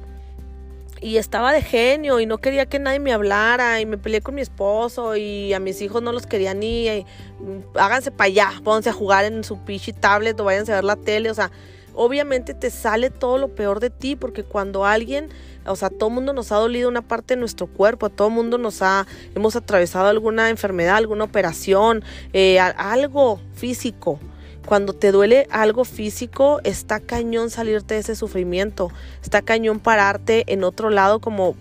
Y 1.02 1.16
estaba 1.16 1.52
de 1.52 1.62
genio 1.62 2.20
y 2.20 2.26
no 2.26 2.38
quería 2.38 2.66
que 2.66 2.78
nadie 2.78 3.00
me 3.00 3.12
hablara 3.12 3.80
y 3.80 3.86
me 3.86 3.98
peleé 3.98 4.20
con 4.20 4.36
mi 4.36 4.40
esposo 4.40 5.16
y 5.16 5.52
a 5.52 5.58
mis 5.58 5.82
hijos 5.82 6.00
no 6.00 6.12
los 6.12 6.26
quería 6.26 6.54
ni... 6.54 7.04
Mm, 7.40 7.76
háganse 7.76 8.12
para 8.12 8.28
allá, 8.28 8.52
pónganse 8.62 8.90
a 8.90 8.92
jugar 8.92 9.24
en 9.24 9.42
su 9.42 9.58
pichi 9.64 9.92
tablet 9.92 10.38
o 10.38 10.44
váyanse 10.44 10.70
a 10.70 10.76
ver 10.76 10.84
la 10.84 10.94
tele, 10.94 11.28
o 11.28 11.34
sea, 11.34 11.50
obviamente 11.94 12.54
te 12.54 12.70
sale 12.70 13.10
todo 13.10 13.36
lo 13.36 13.48
peor 13.48 13.80
de 13.80 13.90
ti 13.90 14.14
porque 14.14 14.44
cuando 14.44 14.86
alguien, 14.86 15.28
o 15.66 15.76
sea, 15.76 15.90
todo 15.90 16.10
mundo 16.10 16.32
nos 16.32 16.52
ha 16.52 16.56
dolido 16.56 16.88
una 16.88 17.02
parte 17.02 17.34
de 17.34 17.40
nuestro 17.40 17.66
cuerpo, 17.66 18.10
todo 18.10 18.30
mundo 18.30 18.58
nos 18.58 18.82
ha, 18.82 19.06
hemos 19.34 19.56
atravesado 19.56 20.08
alguna 20.08 20.50
enfermedad, 20.50 20.96
alguna 20.96 21.24
operación, 21.24 22.04
eh, 22.32 22.58
algo 22.58 23.40
físico 23.54 24.18
cuando 24.66 24.92
te 24.92 25.12
duele 25.12 25.48
algo 25.50 25.84
físico, 25.84 26.60
está 26.64 27.00
cañón 27.00 27.50
salirte 27.50 27.94
de 27.94 28.00
ese 28.00 28.14
sufrimiento, 28.14 28.90
está 29.22 29.42
cañón 29.42 29.80
pararte 29.80 30.44
en 30.52 30.64
otro 30.64 30.88
lado 30.88 31.20
como 31.20 31.56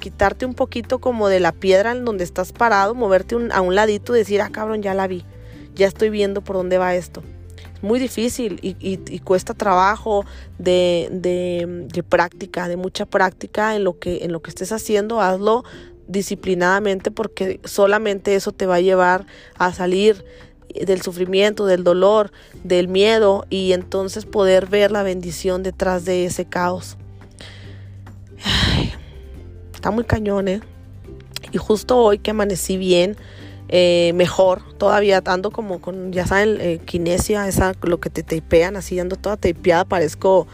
quitarte 0.00 0.46
un 0.46 0.54
poquito 0.54 0.98
como 0.98 1.28
de 1.28 1.40
la 1.40 1.52
piedra 1.52 1.92
en 1.92 2.04
donde 2.04 2.24
estás 2.24 2.52
parado, 2.52 2.94
moverte 2.94 3.36
a 3.52 3.60
un 3.60 3.74
ladito 3.74 4.16
y 4.16 4.20
decir, 4.20 4.40
ah 4.40 4.50
cabrón, 4.50 4.82
ya 4.82 4.94
la 4.94 5.06
vi, 5.06 5.24
ya 5.74 5.86
estoy 5.86 6.10
viendo 6.10 6.40
por 6.40 6.56
dónde 6.56 6.78
va 6.78 6.94
esto. 6.94 7.22
Muy 7.82 7.98
difícil 7.98 8.60
y, 8.62 9.18
cuesta 9.20 9.54
trabajo 9.54 10.24
de, 10.58 11.88
práctica, 12.08 12.68
de 12.68 12.76
mucha 12.76 13.06
práctica 13.06 13.74
en 13.74 13.84
lo, 13.84 13.98
que, 13.98 14.24
en 14.24 14.32
lo 14.32 14.40
que 14.40 14.50
estés 14.50 14.70
haciendo, 14.70 15.20
hazlo 15.20 15.64
disciplinadamente 16.06 17.10
porque 17.10 17.60
solamente 17.64 18.34
eso 18.34 18.52
te 18.52 18.66
va 18.66 18.76
a 18.76 18.80
llevar 18.80 19.26
a 19.56 19.72
salir 19.72 20.24
del 20.74 21.02
sufrimiento, 21.02 21.66
del 21.66 21.84
dolor, 21.84 22.32
del 22.64 22.88
miedo 22.88 23.46
y 23.50 23.72
entonces 23.72 24.26
poder 24.26 24.66
ver 24.66 24.90
la 24.90 25.02
bendición 25.02 25.62
detrás 25.62 26.04
de 26.04 26.24
ese 26.24 26.44
caos. 26.44 26.96
está 29.74 29.90
muy 29.90 30.04
cañón, 30.04 30.48
¿eh? 30.48 30.60
Y 31.50 31.58
justo 31.58 31.98
hoy 31.98 32.18
que 32.18 32.30
amanecí 32.30 32.76
bien, 32.76 33.16
eh, 33.74 34.12
mejor, 34.14 34.60
todavía 34.76 35.22
ando 35.24 35.50
como 35.50 35.80
con, 35.80 36.12
ya 36.12 36.26
saben, 36.26 36.58
eh, 36.60 36.78
kinesia, 36.84 37.48
esa, 37.48 37.72
lo 37.80 38.00
que 38.00 38.10
te 38.10 38.22
tapean, 38.22 38.76
así 38.76 39.00
ando 39.00 39.16
toda 39.16 39.38
tapeada, 39.38 39.86
parezco 39.86 40.46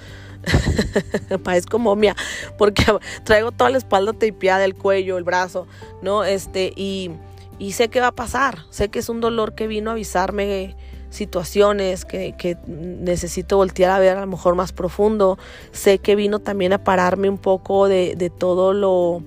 parezco 1.42 1.80
momia 1.80 2.14
porque 2.56 2.84
traigo 3.24 3.50
toda 3.50 3.70
la 3.70 3.78
espalda 3.78 4.12
tapeada, 4.12 4.64
el 4.64 4.76
cuello, 4.76 5.18
el 5.18 5.24
brazo, 5.24 5.66
¿no? 6.00 6.22
Este, 6.22 6.72
y, 6.76 7.10
y 7.58 7.72
sé 7.72 7.88
que 7.88 8.00
va 8.00 8.06
a 8.06 8.14
pasar, 8.14 8.58
sé 8.70 8.88
que 8.88 9.00
es 9.00 9.08
un 9.08 9.20
dolor 9.20 9.56
que 9.56 9.66
vino 9.66 9.90
a 9.90 9.94
avisarme 9.94 10.76
situaciones 11.10 12.04
que, 12.04 12.36
que, 12.38 12.56
necesito 12.68 13.56
voltear 13.56 13.90
a 13.90 13.98
ver 13.98 14.16
a 14.16 14.20
lo 14.20 14.28
mejor 14.28 14.54
más 14.54 14.70
profundo, 14.70 15.38
sé 15.72 15.98
que 15.98 16.14
vino 16.14 16.38
también 16.38 16.72
a 16.72 16.84
pararme 16.84 17.28
un 17.28 17.38
poco 17.38 17.88
de, 17.88 18.14
de 18.16 18.30
todo 18.30 18.74
lo 18.74 19.24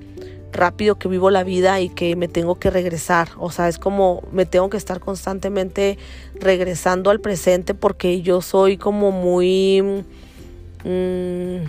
rápido 0.52 0.98
que 0.98 1.08
vivo 1.08 1.30
la 1.30 1.44
vida 1.44 1.80
y 1.82 1.90
que 1.90 2.16
me 2.16 2.28
tengo 2.28 2.56
que 2.56 2.70
regresar. 2.70 3.30
O 3.38 3.52
sea, 3.52 3.68
es 3.68 3.78
como 3.78 4.24
me 4.32 4.46
tengo 4.46 4.70
que 4.70 4.78
estar 4.78 5.00
constantemente 5.00 5.98
regresando 6.40 7.10
al 7.10 7.20
presente 7.20 7.74
porque 7.74 8.22
yo 8.22 8.42
soy 8.42 8.78
como 8.78 9.12
muy... 9.12 10.04
Mmm, 10.84 11.66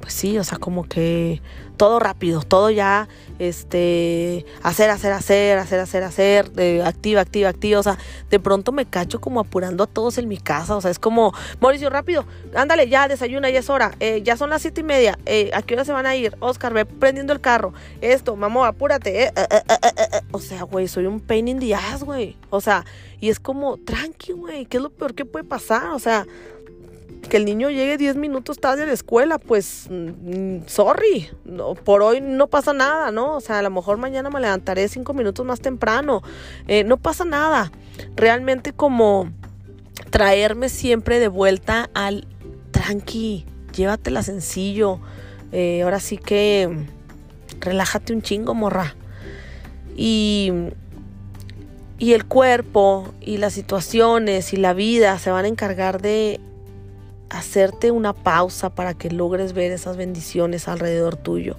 pues 0.00 0.12
sí, 0.12 0.38
o 0.38 0.44
sea, 0.44 0.58
como 0.58 0.84
que 0.84 1.40
todo 1.80 1.98
rápido, 1.98 2.42
todo 2.42 2.68
ya, 2.68 3.08
este, 3.38 4.44
hacer, 4.62 4.90
hacer, 4.90 5.12
hacer, 5.12 5.56
hacer, 5.56 5.80
hacer, 5.80 6.02
hacer, 6.02 6.50
de 6.50 6.82
activa, 6.82 7.22
activa, 7.22 7.48
activa, 7.48 7.80
o 7.80 7.82
sea, 7.82 7.96
de 8.28 8.38
pronto 8.38 8.70
me 8.70 8.84
cacho 8.84 9.18
como 9.18 9.40
apurando 9.40 9.84
a 9.84 9.86
todos 9.86 10.18
en 10.18 10.28
mi 10.28 10.36
casa, 10.36 10.76
o 10.76 10.82
sea, 10.82 10.90
es 10.90 10.98
como, 10.98 11.32
Mauricio, 11.58 11.88
rápido, 11.88 12.26
ándale, 12.54 12.86
ya 12.90 13.08
desayuna, 13.08 13.48
ya 13.48 13.60
es 13.60 13.70
hora, 13.70 13.92
eh, 13.98 14.20
ya 14.22 14.36
son 14.36 14.50
las 14.50 14.60
siete 14.60 14.82
y 14.82 14.84
media, 14.84 15.18
eh, 15.24 15.50
¿a 15.54 15.62
qué 15.62 15.72
hora 15.72 15.86
se 15.86 15.92
van 15.92 16.04
a 16.04 16.14
ir? 16.14 16.36
Oscar, 16.40 16.74
ve 16.74 16.84
prendiendo 16.84 17.32
el 17.32 17.40
carro, 17.40 17.72
esto, 18.02 18.36
mamá, 18.36 18.68
apúrate, 18.68 19.28
eh, 19.28 19.32
o 20.32 20.38
sea, 20.38 20.64
güey, 20.64 20.86
soy 20.86 21.06
un 21.06 21.18
pain 21.18 21.48
in 21.48 21.60
the 21.60 21.74
ass, 21.74 22.04
güey, 22.04 22.36
o 22.50 22.60
sea, 22.60 22.84
y 23.20 23.30
es 23.30 23.40
como, 23.40 23.78
tranqui, 23.78 24.32
güey, 24.32 24.66
¿qué 24.66 24.76
es 24.76 24.82
lo 24.82 24.90
peor 24.90 25.14
que 25.14 25.24
puede 25.24 25.46
pasar? 25.46 25.92
O 25.92 25.98
sea, 25.98 26.26
que 27.30 27.38
el 27.38 27.46
niño 27.46 27.70
llegue 27.70 27.96
10 27.96 28.16
minutos 28.16 28.58
tarde 28.58 28.82
a 28.82 28.86
la 28.86 28.92
escuela, 28.92 29.38
pues 29.38 29.86
mm, 29.88 30.66
sorry, 30.66 31.30
por 31.84 32.02
hoy 32.02 32.20
no 32.20 32.48
pasa 32.48 32.74
nada, 32.74 33.10
¿no? 33.10 33.36
O 33.36 33.40
sea, 33.40 33.60
a 33.60 33.62
lo 33.62 33.70
mejor 33.70 33.96
mañana 33.96 34.28
me 34.28 34.40
levantaré 34.40 34.86
5 34.88 35.14
minutos 35.14 35.46
más 35.46 35.60
temprano, 35.60 36.22
eh, 36.68 36.84
no 36.84 36.98
pasa 36.98 37.24
nada. 37.24 37.72
Realmente 38.16 38.74
como 38.74 39.30
traerme 40.10 40.68
siempre 40.68 41.18
de 41.20 41.28
vuelta 41.28 41.88
al 41.94 42.26
tranqui, 42.72 43.46
llévatela 43.74 44.22
sencillo, 44.22 45.00
eh, 45.52 45.82
ahora 45.82 46.00
sí 46.00 46.18
que 46.18 46.68
relájate 47.60 48.12
un 48.12 48.20
chingo, 48.20 48.54
morra. 48.54 48.94
Y 49.96 50.52
y 52.00 52.14
el 52.14 52.24
cuerpo 52.24 53.12
y 53.20 53.36
las 53.36 53.52
situaciones 53.52 54.54
y 54.54 54.56
la 54.56 54.72
vida 54.72 55.18
se 55.18 55.30
van 55.30 55.44
a 55.44 55.48
encargar 55.48 56.00
de 56.00 56.40
hacerte 57.30 57.90
una 57.90 58.12
pausa 58.12 58.70
para 58.70 58.94
que 58.94 59.10
logres 59.10 59.52
ver 59.52 59.72
esas 59.72 59.96
bendiciones 59.96 60.68
alrededor 60.68 61.16
tuyo. 61.16 61.56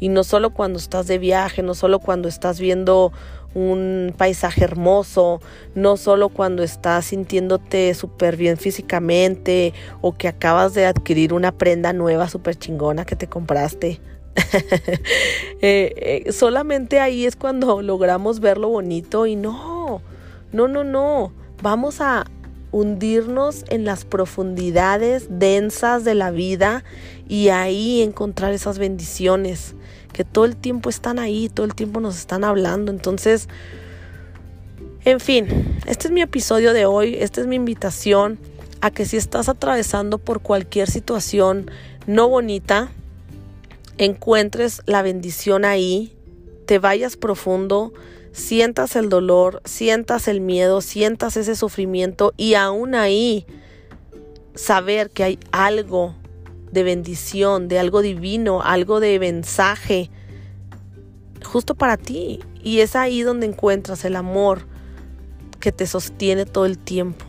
Y 0.00 0.08
no 0.08 0.24
solo 0.24 0.50
cuando 0.50 0.78
estás 0.78 1.06
de 1.06 1.18
viaje, 1.18 1.62
no 1.62 1.74
solo 1.74 1.98
cuando 2.00 2.28
estás 2.28 2.58
viendo 2.58 3.12
un 3.54 4.14
paisaje 4.16 4.64
hermoso, 4.64 5.40
no 5.74 5.96
solo 5.96 6.28
cuando 6.28 6.62
estás 6.62 7.06
sintiéndote 7.06 7.92
súper 7.94 8.36
bien 8.36 8.56
físicamente 8.56 9.74
o 10.00 10.16
que 10.16 10.28
acabas 10.28 10.72
de 10.74 10.86
adquirir 10.86 11.32
una 11.34 11.52
prenda 11.52 11.92
nueva 11.92 12.28
súper 12.28 12.56
chingona 12.56 13.04
que 13.04 13.16
te 13.16 13.28
compraste. 13.28 14.00
Eh, 15.62 16.24
eh, 16.26 16.32
solamente 16.32 17.00
ahí 17.00 17.26
es 17.26 17.36
cuando 17.36 17.82
logramos 17.82 18.40
ver 18.40 18.56
lo 18.56 18.70
bonito 18.70 19.26
y 19.26 19.36
no, 19.36 20.00
no, 20.52 20.68
no, 20.68 20.84
no. 20.84 21.34
Vamos 21.62 22.00
a, 22.00 22.24
hundirnos 22.72 23.64
en 23.68 23.84
las 23.84 24.04
profundidades 24.04 25.26
densas 25.30 26.04
de 26.04 26.14
la 26.14 26.30
vida 26.30 26.84
y 27.28 27.48
ahí 27.48 28.02
encontrar 28.02 28.52
esas 28.52 28.78
bendiciones 28.78 29.74
que 30.12 30.24
todo 30.24 30.44
el 30.44 30.56
tiempo 30.56 30.90
están 30.90 31.18
ahí, 31.18 31.48
todo 31.48 31.66
el 31.66 31.74
tiempo 31.74 32.00
nos 32.00 32.18
están 32.18 32.44
hablando. 32.44 32.90
Entonces, 32.90 33.48
en 35.04 35.20
fin, 35.20 35.46
este 35.86 36.08
es 36.08 36.12
mi 36.12 36.20
episodio 36.20 36.72
de 36.72 36.86
hoy, 36.86 37.16
esta 37.18 37.40
es 37.40 37.46
mi 37.46 37.56
invitación 37.56 38.38
a 38.80 38.90
que 38.90 39.04
si 39.04 39.16
estás 39.16 39.48
atravesando 39.48 40.18
por 40.18 40.40
cualquier 40.40 40.90
situación 40.90 41.70
no 42.06 42.28
bonita, 42.28 42.90
encuentres 43.98 44.82
la 44.86 45.02
bendición 45.02 45.64
ahí, 45.64 46.16
te 46.66 46.78
vayas 46.78 47.16
profundo, 47.16 47.92
sientas 48.32 48.96
el 48.96 49.08
dolor, 49.08 49.62
sientas 49.64 50.28
el 50.28 50.40
miedo, 50.40 50.80
sientas 50.80 51.36
ese 51.36 51.56
sufrimiento 51.56 52.32
y 52.36 52.54
aún 52.54 52.94
ahí 52.94 53.46
saber 54.54 55.10
que 55.10 55.24
hay 55.24 55.38
algo 55.52 56.14
de 56.72 56.82
bendición, 56.82 57.68
de 57.68 57.78
algo 57.78 58.02
divino, 58.02 58.62
algo 58.62 59.00
de 59.00 59.18
mensaje 59.18 60.10
justo 61.44 61.74
para 61.74 61.96
ti. 61.96 62.40
Y 62.62 62.80
es 62.80 62.96
ahí 62.96 63.22
donde 63.22 63.46
encuentras 63.46 64.04
el 64.04 64.16
amor 64.16 64.66
que 65.60 65.72
te 65.72 65.86
sostiene 65.86 66.46
todo 66.46 66.66
el 66.66 66.78
tiempo. 66.78 67.24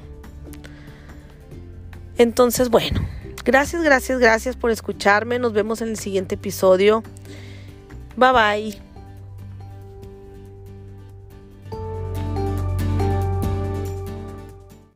Entonces, 2.18 2.70
bueno, 2.70 3.02
gracias, 3.44 3.82
gracias, 3.84 4.20
gracias 4.20 4.56
por 4.56 4.72
escucharme. 4.72 5.40
Nos 5.40 5.54
vemos 5.54 5.82
en 5.82 5.90
el 5.90 5.98
siguiente 5.98 6.36
episodio. 6.36 7.04
Bye 8.16 8.32
bye. 8.32 8.91